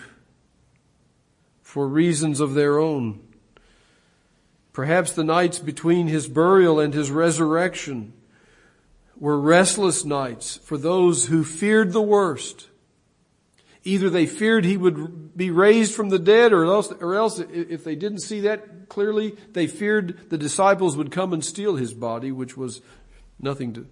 for 1.63 1.87
reasons 1.87 2.39
of 2.39 2.53
their 2.53 2.77
own. 2.77 3.19
Perhaps 4.73 5.13
the 5.13 5.23
nights 5.23 5.57
between 5.57 6.05
his 6.05 6.27
burial 6.27 6.79
and 6.79 6.93
his 6.93 7.09
resurrection 7.09 8.13
were 9.17 9.39
restless 9.39 10.05
nights 10.05 10.57
for 10.57 10.77
those 10.77 11.25
who 11.25 11.43
feared 11.43 11.93
the 11.93 11.99
worst 11.99 12.67
Either 13.83 14.09
they 14.09 14.25
feared 14.25 14.63
he 14.63 14.77
would 14.77 15.35
be 15.35 15.49
raised 15.49 15.93
from 15.93 16.09
the 16.09 16.19
dead 16.19 16.53
or 16.53 16.65
else, 16.65 16.91
or 16.99 17.15
else 17.15 17.39
if 17.39 17.83
they 17.83 17.95
didn't 17.95 18.21
see 18.21 18.41
that 18.41 18.89
clearly, 18.89 19.35
they 19.53 19.67
feared 19.67 20.29
the 20.29 20.37
disciples 20.37 20.95
would 20.95 21.11
come 21.11 21.33
and 21.33 21.43
steal 21.43 21.75
his 21.75 21.93
body, 21.93 22.31
which 22.31 22.55
was 22.55 22.81
nothing 23.39 23.73
to, 23.73 23.87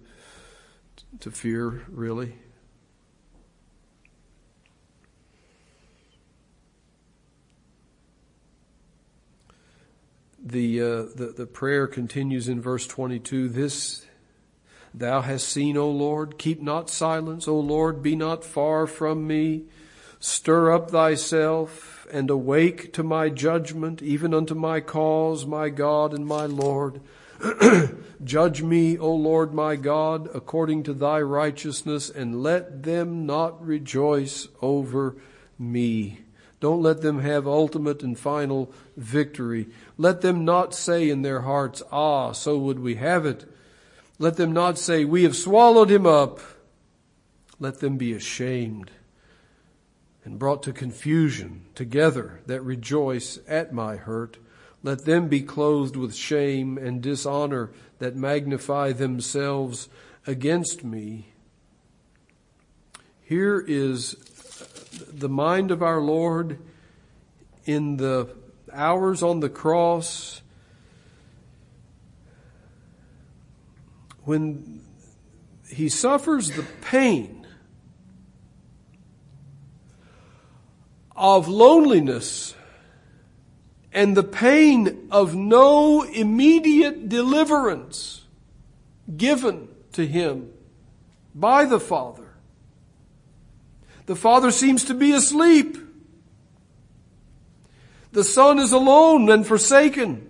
to 1.20 1.30
fear 1.30 1.82
really. 1.88 2.34
the, 10.42 10.80
uh, 10.80 10.86
the, 11.14 11.34
the 11.36 11.46
prayer 11.46 11.86
continues 11.86 12.48
in 12.48 12.60
verse 12.60 12.86
22. 12.86 13.48
This 13.48 14.06
thou 14.94 15.20
hast 15.20 15.48
seen, 15.48 15.76
O 15.76 15.90
Lord. 15.90 16.38
Keep 16.38 16.62
not 16.62 16.90
silence, 16.90 17.46
O 17.46 17.58
Lord. 17.58 18.02
Be 18.02 18.16
not 18.16 18.44
far 18.44 18.86
from 18.86 19.26
me. 19.26 19.64
Stir 20.22 20.70
up 20.70 20.90
thyself 20.90 22.06
and 22.12 22.28
awake 22.28 22.92
to 22.92 23.02
my 23.02 23.30
judgment, 23.30 24.02
even 24.02 24.34
unto 24.34 24.54
my 24.54 24.80
cause, 24.80 25.46
my 25.46 25.70
God 25.70 26.12
and 26.12 26.26
my 26.26 26.44
Lord. 26.44 27.00
Judge 28.24 28.62
me, 28.62 28.98
O 28.98 29.14
Lord 29.14 29.54
my 29.54 29.76
God, 29.76 30.28
according 30.34 30.82
to 30.82 30.92
thy 30.92 31.22
righteousness, 31.22 32.10
and 32.10 32.42
let 32.42 32.82
them 32.82 33.24
not 33.24 33.66
rejoice 33.66 34.46
over 34.60 35.16
me. 35.58 36.20
Don't 36.60 36.82
let 36.82 37.00
them 37.00 37.20
have 37.20 37.46
ultimate 37.46 38.02
and 38.02 38.18
final 38.18 38.70
victory. 38.98 39.68
Let 39.96 40.20
them 40.20 40.44
not 40.44 40.74
say 40.74 41.08
in 41.08 41.22
their 41.22 41.40
hearts, 41.40 41.82
ah, 41.90 42.32
so 42.32 42.58
would 42.58 42.80
we 42.80 42.96
have 42.96 43.24
it. 43.24 43.50
Let 44.18 44.36
them 44.36 44.52
not 44.52 44.78
say, 44.78 45.06
we 45.06 45.22
have 45.22 45.34
swallowed 45.34 45.90
him 45.90 46.04
up. 46.04 46.40
Let 47.58 47.80
them 47.80 47.96
be 47.96 48.12
ashamed 48.12 48.90
and 50.30 50.38
brought 50.38 50.62
to 50.62 50.72
confusion 50.72 51.60
together 51.74 52.40
that 52.46 52.60
rejoice 52.62 53.40
at 53.48 53.72
my 53.72 53.96
hurt. 53.96 54.38
Let 54.80 55.04
them 55.04 55.26
be 55.26 55.42
clothed 55.42 55.96
with 55.96 56.14
shame 56.14 56.78
and 56.78 57.02
dishonor 57.02 57.72
that 57.98 58.14
magnify 58.14 58.92
themselves 58.92 59.88
against 60.28 60.84
me. 60.84 61.32
Here 63.20 63.58
is 63.66 64.14
the 65.12 65.28
mind 65.28 65.72
of 65.72 65.82
our 65.82 66.00
Lord 66.00 66.60
in 67.66 67.96
the 67.96 68.28
hours 68.72 69.24
on 69.24 69.40
the 69.40 69.50
cross 69.50 70.42
when 74.22 74.80
he 75.68 75.88
suffers 75.88 76.52
the 76.52 76.66
pain 76.82 77.39
of 81.20 81.48
loneliness 81.48 82.54
and 83.92 84.16
the 84.16 84.24
pain 84.24 85.08
of 85.10 85.34
no 85.34 86.02
immediate 86.02 87.10
deliverance 87.10 88.24
given 89.18 89.68
to 89.92 90.06
him 90.06 90.50
by 91.34 91.66
the 91.66 91.78
Father. 91.78 92.26
The 94.06 94.16
Father 94.16 94.50
seems 94.50 94.84
to 94.86 94.94
be 94.94 95.12
asleep. 95.12 95.76
The 98.12 98.24
Son 98.24 98.58
is 98.58 98.72
alone 98.72 99.28
and 99.28 99.46
forsaken. 99.46 100.26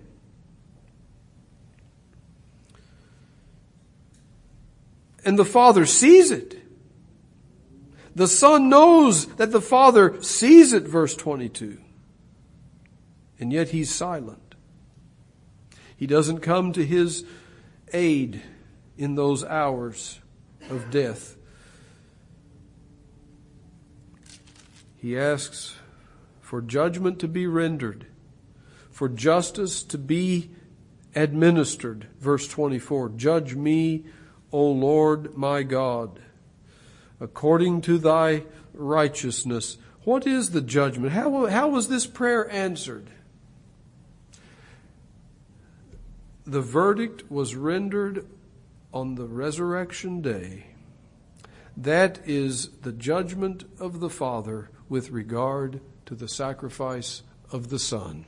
And 5.23 5.39
the 5.39 5.45
Father 5.45 5.85
sees 5.85 6.31
it. 6.31 6.60
The 8.15 8.27
Son 8.27 8.69
knows 8.69 9.25
that 9.35 9.51
the 9.51 9.61
Father 9.61 10.21
sees 10.21 10.73
it, 10.73 10.83
verse 10.83 11.15
22. 11.15 11.77
And 13.39 13.53
yet 13.53 13.69
he's 13.69 13.93
silent. 13.93 14.55
He 15.95 16.07
doesn't 16.07 16.39
come 16.39 16.73
to 16.73 16.85
his 16.85 17.25
aid 17.93 18.41
in 18.97 19.15
those 19.15 19.43
hours 19.43 20.19
of 20.69 20.89
death. 20.91 21.37
He 24.97 25.17
asks 25.17 25.75
for 26.41 26.61
judgment 26.61 27.19
to 27.19 27.27
be 27.27 27.47
rendered, 27.47 28.05
for 28.91 29.09
justice 29.09 29.83
to 29.83 29.97
be 29.97 30.51
administered. 31.15 32.07
Verse 32.19 32.47
24, 32.47 33.09
Judge 33.09 33.55
me, 33.55 34.05
O 34.51 34.69
Lord 34.69 35.35
my 35.35 35.63
God, 35.63 36.19
according 37.21 37.79
to 37.81 37.97
thy 37.99 38.43
righteousness. 38.73 39.77
What 40.03 40.25
is 40.25 40.49
the 40.49 40.61
judgment? 40.61 41.13
How, 41.13 41.45
how 41.45 41.69
was 41.69 41.87
this 41.87 42.07
prayer 42.07 42.49
answered? 42.51 43.11
The 46.45 46.61
verdict 46.61 47.31
was 47.31 47.55
rendered 47.55 48.25
on 48.91 49.15
the 49.15 49.27
resurrection 49.27 50.21
day. 50.21 50.65
That 51.77 52.19
is 52.25 52.69
the 52.81 52.91
judgment 52.91 53.63
of 53.79 53.99
the 53.99 54.09
Father 54.09 54.71
with 54.89 55.11
regard 55.11 55.79
to 56.07 56.15
the 56.15 56.27
sacrifice 56.27 57.21
of 57.51 57.69
the 57.69 57.79
Son. 57.79 58.25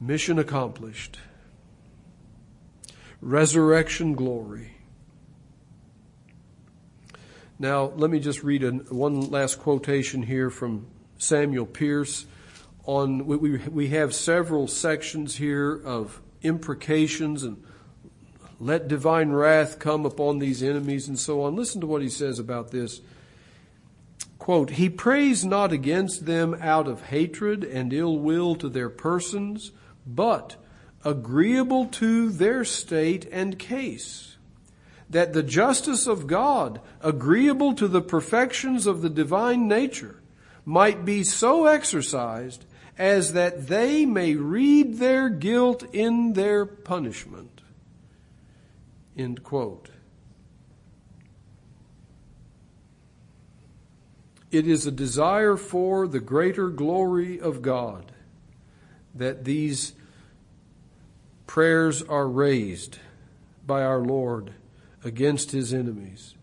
Mission 0.00 0.38
accomplished. 0.38 1.18
Resurrection 3.20 4.14
glory. 4.14 4.77
Now, 7.58 7.86
let 7.96 8.10
me 8.10 8.20
just 8.20 8.44
read 8.44 8.62
one 8.88 9.30
last 9.30 9.58
quotation 9.58 10.22
here 10.22 10.48
from 10.48 10.86
Samuel 11.18 11.66
Pierce. 11.66 12.24
On 12.84 13.26
we, 13.26 13.36
we, 13.36 13.58
we 13.68 13.88
have 13.88 14.14
several 14.14 14.68
sections 14.68 15.34
here 15.34 15.72
of 15.84 16.20
imprecations 16.42 17.42
and 17.42 17.62
let 18.60 18.86
divine 18.86 19.30
wrath 19.30 19.80
come 19.80 20.06
upon 20.06 20.38
these 20.38 20.62
enemies 20.62 21.08
and 21.08 21.18
so 21.18 21.42
on. 21.42 21.56
Listen 21.56 21.80
to 21.80 21.86
what 21.88 22.00
he 22.00 22.08
says 22.08 22.38
about 22.38 22.70
this. 22.70 23.00
Quote, 24.38 24.70
He 24.70 24.88
prays 24.88 25.44
not 25.44 25.72
against 25.72 26.26
them 26.26 26.56
out 26.60 26.86
of 26.86 27.06
hatred 27.06 27.64
and 27.64 27.92
ill 27.92 28.18
will 28.18 28.54
to 28.54 28.68
their 28.68 28.88
persons, 28.88 29.72
but 30.06 30.56
agreeable 31.04 31.86
to 31.86 32.30
their 32.30 32.64
state 32.64 33.28
and 33.30 33.58
case, 33.58 34.37
that 35.10 35.32
the 35.32 35.42
justice 35.42 36.06
of 36.06 36.26
God, 36.26 36.80
agreeable 37.00 37.74
to 37.74 37.88
the 37.88 38.02
perfections 38.02 38.86
of 38.86 39.00
the 39.00 39.10
divine 39.10 39.66
nature, 39.66 40.20
might 40.64 41.04
be 41.04 41.24
so 41.24 41.66
exercised 41.66 42.66
as 42.98 43.32
that 43.32 43.68
they 43.68 44.04
may 44.04 44.34
read 44.34 44.98
their 44.98 45.28
guilt 45.28 45.84
in 45.94 46.34
their 46.34 46.66
punishment. 46.66 47.62
End 49.16 49.42
quote. 49.42 49.88
It 54.50 54.66
is 54.66 54.86
a 54.86 54.90
desire 54.90 55.56
for 55.56 56.06
the 56.06 56.20
greater 56.20 56.68
glory 56.68 57.40
of 57.40 57.62
God 57.62 58.12
that 59.14 59.44
these 59.44 59.92
prayers 61.46 62.02
are 62.02 62.28
raised 62.28 62.98
by 63.66 63.82
our 63.82 64.00
Lord 64.00 64.54
against 65.04 65.52
his 65.52 65.72
enemies. 65.72 66.34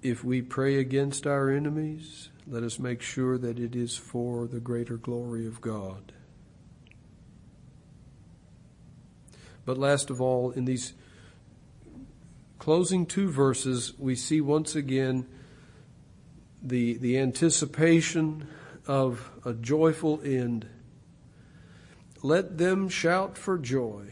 If 0.00 0.22
we 0.22 0.42
pray 0.42 0.78
against 0.78 1.26
our 1.26 1.50
enemies, 1.50 2.30
let 2.46 2.62
us 2.62 2.78
make 2.78 3.02
sure 3.02 3.36
that 3.36 3.58
it 3.58 3.74
is 3.74 3.96
for 3.96 4.46
the 4.46 4.60
greater 4.60 4.96
glory 4.96 5.46
of 5.46 5.60
God. 5.60 6.12
But 9.66 9.76
last 9.76 10.08
of 10.08 10.20
all, 10.20 10.50
in 10.52 10.64
these 10.64 10.94
closing 12.58 13.04
two 13.04 13.30
verses, 13.30 13.92
we 13.98 14.14
see 14.14 14.40
once 14.40 14.74
again 14.74 15.26
the, 16.62 16.94
the 16.98 17.18
anticipation 17.18 18.48
of 18.86 19.30
a 19.44 19.52
joyful 19.52 20.20
end. 20.24 20.66
Let 22.22 22.58
them 22.58 22.88
shout 22.88 23.38
for 23.38 23.58
joy 23.58 24.04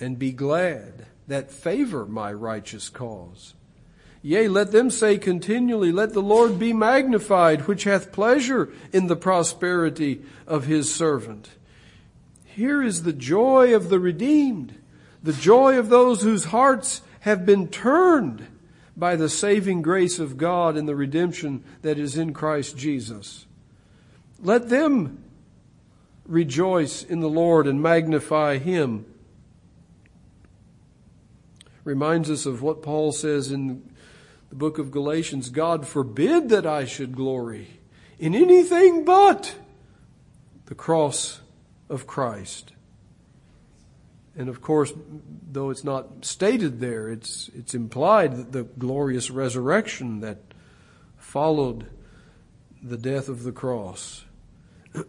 and 0.00 0.18
be 0.18 0.32
glad 0.32 1.06
that 1.26 1.50
favor 1.50 2.06
my 2.06 2.32
righteous 2.32 2.88
cause. 2.88 3.54
Yea, 4.22 4.48
let 4.48 4.72
them 4.72 4.90
say 4.90 5.18
continually, 5.18 5.92
let 5.92 6.14
the 6.14 6.22
Lord 6.22 6.58
be 6.58 6.72
magnified, 6.72 7.66
which 7.66 7.84
hath 7.84 8.12
pleasure 8.12 8.72
in 8.92 9.06
the 9.06 9.16
prosperity 9.16 10.22
of 10.46 10.64
his 10.64 10.94
servant. 10.94 11.50
Here 12.44 12.82
is 12.82 13.02
the 13.02 13.12
joy 13.12 13.74
of 13.74 13.90
the 13.90 13.98
redeemed, 13.98 14.76
the 15.22 15.32
joy 15.32 15.78
of 15.78 15.88
those 15.88 16.22
whose 16.22 16.46
hearts 16.46 17.02
have 17.20 17.44
been 17.44 17.68
turned 17.68 18.46
by 18.96 19.16
the 19.16 19.28
saving 19.28 19.82
grace 19.82 20.18
of 20.18 20.36
God 20.36 20.76
and 20.76 20.88
the 20.88 20.94
redemption 20.94 21.64
that 21.82 21.98
is 21.98 22.16
in 22.16 22.32
Christ 22.32 22.76
Jesus. 22.76 23.46
Let 24.40 24.68
them 24.68 25.24
rejoice 26.26 27.02
in 27.02 27.20
the 27.20 27.28
Lord 27.28 27.66
and 27.66 27.82
magnify 27.82 28.58
Him. 28.58 29.06
Reminds 31.82 32.30
us 32.30 32.46
of 32.46 32.62
what 32.62 32.82
Paul 32.82 33.12
says 33.12 33.50
in 33.50 33.82
the 34.48 34.54
book 34.54 34.78
of 34.78 34.90
Galatians 34.90 35.50
God 35.50 35.86
forbid 35.86 36.48
that 36.50 36.66
I 36.66 36.84
should 36.84 37.16
glory 37.16 37.80
in 38.18 38.34
anything 38.34 39.04
but 39.04 39.56
the 40.66 40.74
cross 40.74 41.40
of 41.90 42.06
Christ. 42.06 42.73
And 44.36 44.48
of 44.48 44.60
course, 44.60 44.92
though 45.50 45.70
it's 45.70 45.84
not 45.84 46.24
stated 46.24 46.80
there, 46.80 47.08
it's, 47.08 47.50
it's 47.54 47.74
implied 47.74 48.36
that 48.36 48.52
the 48.52 48.64
glorious 48.64 49.30
resurrection 49.30 50.20
that 50.20 50.38
followed 51.16 51.86
the 52.82 52.98
death 52.98 53.28
of 53.28 53.44
the 53.44 53.52
cross. 53.52 54.24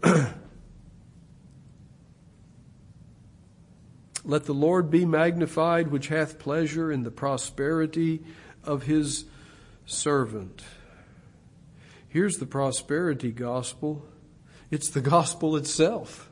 Let 4.24 4.46
the 4.46 4.54
Lord 4.54 4.90
be 4.90 5.06
magnified, 5.06 5.90
which 5.90 6.08
hath 6.08 6.40
pleasure 6.40 6.92
in 6.92 7.04
the 7.04 7.12
prosperity 7.12 8.24
of 8.64 8.84
his 8.84 9.26
servant. 9.86 10.64
Here's 12.08 12.38
the 12.38 12.48
prosperity 12.48 13.32
gospel. 13.32 14.06
It's 14.72 14.90
the 14.90 15.02
gospel 15.02 15.56
itself. 15.56 16.25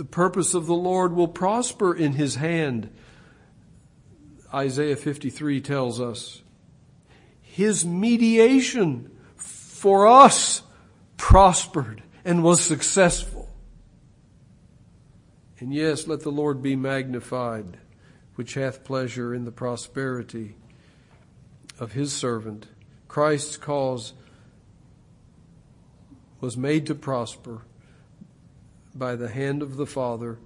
The 0.00 0.06
purpose 0.06 0.54
of 0.54 0.64
the 0.64 0.72
Lord 0.72 1.12
will 1.12 1.28
prosper 1.28 1.94
in 1.94 2.14
his 2.14 2.36
hand. 2.36 2.88
Isaiah 4.50 4.96
53 4.96 5.60
tells 5.60 6.00
us. 6.00 6.40
His 7.42 7.84
mediation 7.84 9.10
for 9.36 10.06
us 10.06 10.62
prospered 11.18 12.02
and 12.24 12.42
was 12.42 12.62
successful. 12.62 13.50
And 15.58 15.74
yes, 15.74 16.06
let 16.06 16.20
the 16.20 16.32
Lord 16.32 16.62
be 16.62 16.76
magnified, 16.76 17.76
which 18.36 18.54
hath 18.54 18.84
pleasure 18.84 19.34
in 19.34 19.44
the 19.44 19.52
prosperity 19.52 20.56
of 21.78 21.92
his 21.92 22.10
servant. 22.10 22.68
Christ's 23.06 23.58
cause 23.58 24.14
was 26.40 26.56
made 26.56 26.86
to 26.86 26.94
prosper 26.94 27.64
by 28.94 29.16
the 29.16 29.28
hand 29.28 29.62
of 29.62 29.76
the 29.76 29.86
Father. 29.86 30.38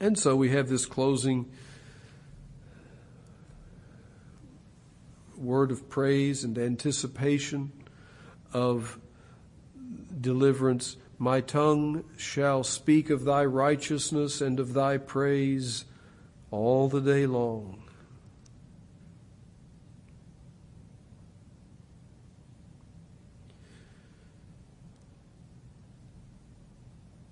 And 0.00 0.18
so 0.18 0.36
we 0.36 0.50
have 0.50 0.68
this 0.68 0.86
closing 0.86 1.50
word 5.36 5.70
of 5.70 5.88
praise 5.88 6.44
and 6.44 6.58
anticipation 6.58 7.72
of 8.52 8.98
deliverance. 10.20 10.96
My 11.18 11.40
tongue 11.40 12.04
shall 12.16 12.64
speak 12.64 13.10
of 13.10 13.24
thy 13.24 13.44
righteousness 13.44 14.40
and 14.40 14.60
of 14.60 14.74
thy 14.74 14.98
praise 14.98 15.84
all 16.50 16.88
the 16.88 17.00
day 17.00 17.26
long. 17.26 17.87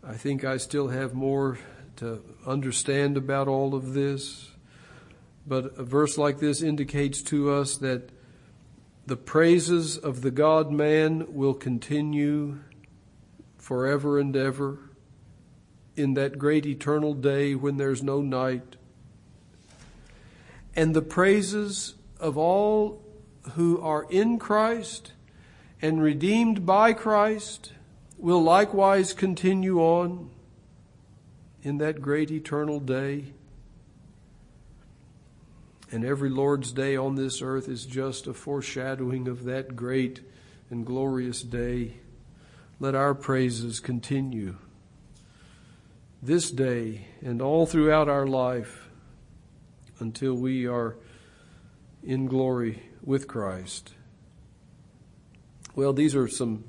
I 0.09 0.15
think 0.15 0.45
I 0.45 0.59
still 0.59 0.87
have 0.87 1.15
more 1.15 1.59
to 1.97 2.23
understand 2.47 3.17
about 3.17 3.49
all 3.49 3.75
of 3.75 3.93
this, 3.93 4.53
but 5.45 5.77
a 5.77 5.83
verse 5.83 6.17
like 6.17 6.39
this 6.39 6.63
indicates 6.63 7.23
to 7.23 7.51
us 7.51 7.79
that 7.79 8.11
the 9.07 9.17
praises 9.17 9.99
of 9.99 10.23
the 10.23 10.31
God 10.31 10.71
man 10.71 11.35
will 11.35 11.55
continue 11.55 12.61
forever 13.59 14.21
and 14.21 14.37
ever 14.37 14.79
in 15.97 16.15
that 16.15 16.39
great 16.39 16.67
eternal 16.67 17.13
day 17.13 17.57
when 17.57 17.77
there's 17.77 18.03
no 18.05 18.21
night. 18.21 18.77
And 20.77 20.95
the 20.95 21.03
praises 21.03 21.97
of 22.21 22.39
all 22.39 23.03
who 23.55 23.81
are 23.81 24.07
in 24.09 24.39
Christ 24.39 25.15
and 25.83 26.01
redeemed 26.01 26.65
by 26.65 26.93
Christ 26.93 27.73
will 28.19 28.43
likewise 28.43 29.13
continue 29.13 29.81
on 29.81 30.31
in 31.63 31.79
that 31.79 32.01
great 32.01 32.31
eternal 32.31 32.81
day. 32.81 33.25
And 35.91 36.05
every 36.05 36.31
Lord's 36.31 36.73
day 36.73 36.97
on 36.97 37.15
this 37.15 37.41
earth 37.43 37.69
is 37.69 37.87
just 37.87 38.27
a 38.27 38.35
foreshadowing 38.35 39.29
of 39.29 39.45
that 39.45 39.77
great 39.77 40.21
and 40.71 40.85
glorious 40.85 41.43
day. 41.43 41.95
Let 42.81 42.95
our 42.95 43.15
praises 43.15 43.81
continue 43.81 44.57
this 46.23 46.51
day 46.51 47.07
and 47.23 47.41
all 47.41 47.67
throughout 47.67 48.09
our 48.09 48.27
life 48.27 48.89
until 50.01 50.35
we 50.35 50.67
are 50.67 50.97
in 52.03 52.27
glory 52.27 52.83
with 53.03 53.29
Christ. 53.29 53.95
Well, 55.75 55.93
these 55.93 56.17
are 56.17 56.29
some 56.29 56.65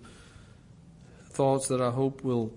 thoughts 1.37 1.67
that 1.67 1.79
I 1.79 1.91
hope 1.91 2.23
will 2.23 2.51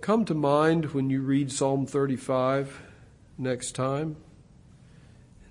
come 0.00 0.24
to 0.24 0.34
mind 0.34 0.94
when 0.94 1.10
you 1.10 1.20
read 1.20 1.52
Psalm 1.52 1.84
35 1.84 2.80
next 3.36 3.72
time 3.72 4.16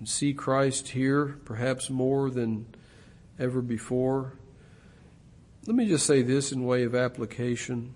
and 0.00 0.08
see 0.08 0.34
Christ 0.34 0.88
here, 0.88 1.38
perhaps 1.44 1.90
more 1.90 2.28
than 2.28 2.66
ever 3.38 3.62
before. 3.62 4.32
Let 5.68 5.76
me 5.76 5.86
just 5.86 6.06
say 6.06 6.22
this 6.22 6.50
in 6.50 6.64
way 6.64 6.82
of 6.82 6.96
application. 6.96 7.94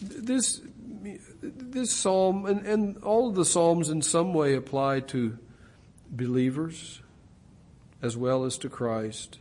This, 0.00 0.60
this 1.42 1.90
psalm 1.90 2.46
and, 2.46 2.64
and 2.64 3.02
all 3.02 3.30
of 3.30 3.34
the 3.34 3.44
psalms 3.44 3.88
in 3.88 4.00
some 4.00 4.32
way 4.32 4.54
apply 4.54 5.00
to 5.00 5.36
believers 6.08 7.02
as 8.00 8.16
well 8.16 8.44
as 8.44 8.56
to 8.58 8.68
Christ. 8.68 9.40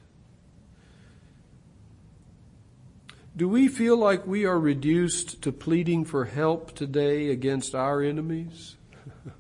Do 3.38 3.50
we 3.50 3.68
feel 3.68 3.98
like 3.98 4.26
we 4.26 4.46
are 4.46 4.58
reduced 4.58 5.42
to 5.42 5.52
pleading 5.52 6.06
for 6.06 6.24
help 6.24 6.74
today 6.74 7.30
against 7.30 7.76
our 7.76 8.02
enemies? 8.02 8.78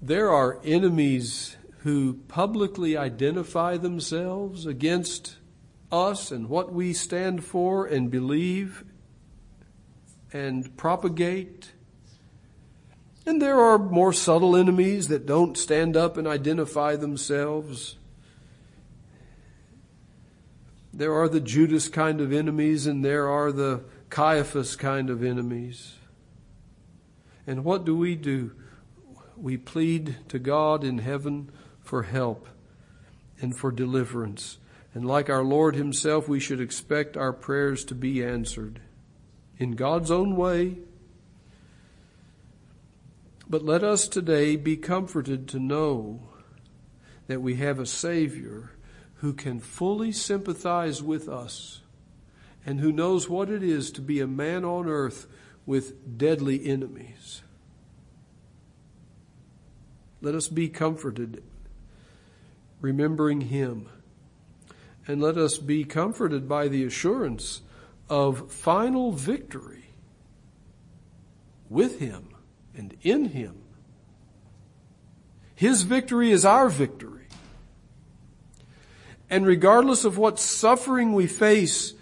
there 0.00 0.30
are 0.30 0.58
enemies 0.64 1.58
who 1.80 2.14
publicly 2.28 2.96
identify 2.96 3.76
themselves 3.76 4.64
against 4.64 5.36
us 5.92 6.30
and 6.30 6.48
what 6.48 6.72
we 6.72 6.94
stand 6.94 7.44
for 7.44 7.84
and 7.84 8.10
believe 8.10 8.82
and 10.32 10.74
propagate. 10.78 11.72
And 13.26 13.42
there 13.42 13.60
are 13.60 13.78
more 13.78 14.14
subtle 14.14 14.56
enemies 14.56 15.08
that 15.08 15.26
don't 15.26 15.58
stand 15.58 15.94
up 15.94 16.16
and 16.16 16.26
identify 16.26 16.96
themselves. 16.96 17.97
There 20.98 21.14
are 21.14 21.28
the 21.28 21.38
Judas 21.38 21.88
kind 21.88 22.20
of 22.20 22.32
enemies 22.32 22.88
and 22.88 23.04
there 23.04 23.28
are 23.28 23.52
the 23.52 23.84
Caiaphas 24.10 24.74
kind 24.74 25.10
of 25.10 25.22
enemies. 25.22 25.94
And 27.46 27.64
what 27.64 27.84
do 27.84 27.96
we 27.96 28.16
do? 28.16 28.50
We 29.36 29.56
plead 29.58 30.16
to 30.28 30.40
God 30.40 30.82
in 30.82 30.98
heaven 30.98 31.52
for 31.80 32.02
help 32.02 32.48
and 33.40 33.56
for 33.56 33.70
deliverance. 33.70 34.58
And 34.92 35.06
like 35.06 35.30
our 35.30 35.44
Lord 35.44 35.76
Himself, 35.76 36.26
we 36.26 36.40
should 36.40 36.60
expect 36.60 37.16
our 37.16 37.32
prayers 37.32 37.84
to 37.84 37.94
be 37.94 38.24
answered 38.24 38.80
in 39.56 39.76
God's 39.76 40.10
own 40.10 40.34
way. 40.34 40.78
But 43.48 43.64
let 43.64 43.84
us 43.84 44.08
today 44.08 44.56
be 44.56 44.76
comforted 44.76 45.46
to 45.50 45.60
know 45.60 46.28
that 47.28 47.40
we 47.40 47.54
have 47.54 47.78
a 47.78 47.86
Savior 47.86 48.72
who 49.18 49.32
can 49.32 49.60
fully 49.60 50.12
sympathize 50.12 51.02
with 51.02 51.28
us 51.28 51.80
and 52.64 52.80
who 52.80 52.92
knows 52.92 53.28
what 53.28 53.48
it 53.48 53.62
is 53.62 53.90
to 53.90 54.00
be 54.00 54.20
a 54.20 54.26
man 54.26 54.64
on 54.64 54.86
earth 54.86 55.26
with 55.66 56.18
deadly 56.18 56.66
enemies. 56.66 57.42
Let 60.20 60.34
us 60.34 60.48
be 60.48 60.68
comforted, 60.68 61.42
remembering 62.80 63.42
Him. 63.42 63.88
And 65.06 65.22
let 65.22 65.38
us 65.38 65.58
be 65.58 65.84
comforted 65.84 66.48
by 66.48 66.68
the 66.68 66.84
assurance 66.84 67.62
of 68.10 68.52
final 68.52 69.12
victory 69.12 69.90
with 71.70 72.00
Him 72.00 72.34
and 72.74 72.94
in 73.02 73.26
Him. 73.26 73.62
His 75.54 75.82
victory 75.82 76.30
is 76.30 76.44
our 76.44 76.68
victory. 76.68 77.17
And 79.30 79.46
regardless 79.46 80.04
of 80.04 80.18
what 80.18 80.38
suffering 80.38 81.12
we 81.12 81.26
face 81.26 81.94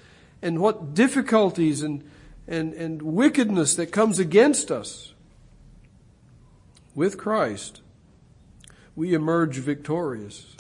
and 0.43 0.61
what 0.61 0.95
difficulties 0.95 1.83
and, 1.83 2.09
and, 2.47 2.72
and 2.74 3.03
wickedness 3.03 3.74
that 3.77 3.93
comes 3.93 4.18
against 4.18 4.70
us, 4.70 5.14
with 6.97 7.18
Christ, 7.18 7.83
we 8.97 9.12
emerge 9.12 9.59
victorious 9.59 10.57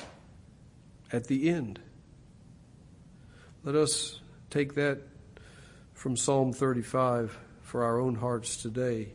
at 1.10 1.28
the 1.28 1.48
end. 1.48 1.80
Let 3.64 3.74
us 3.74 4.20
take 4.50 4.74
that 4.74 5.00
from 5.94 6.16
Psalm 6.16 6.52
35 6.52 7.36
for 7.62 7.82
our 7.82 7.98
own 7.98 8.16
hearts 8.16 8.58
today. 8.58 9.08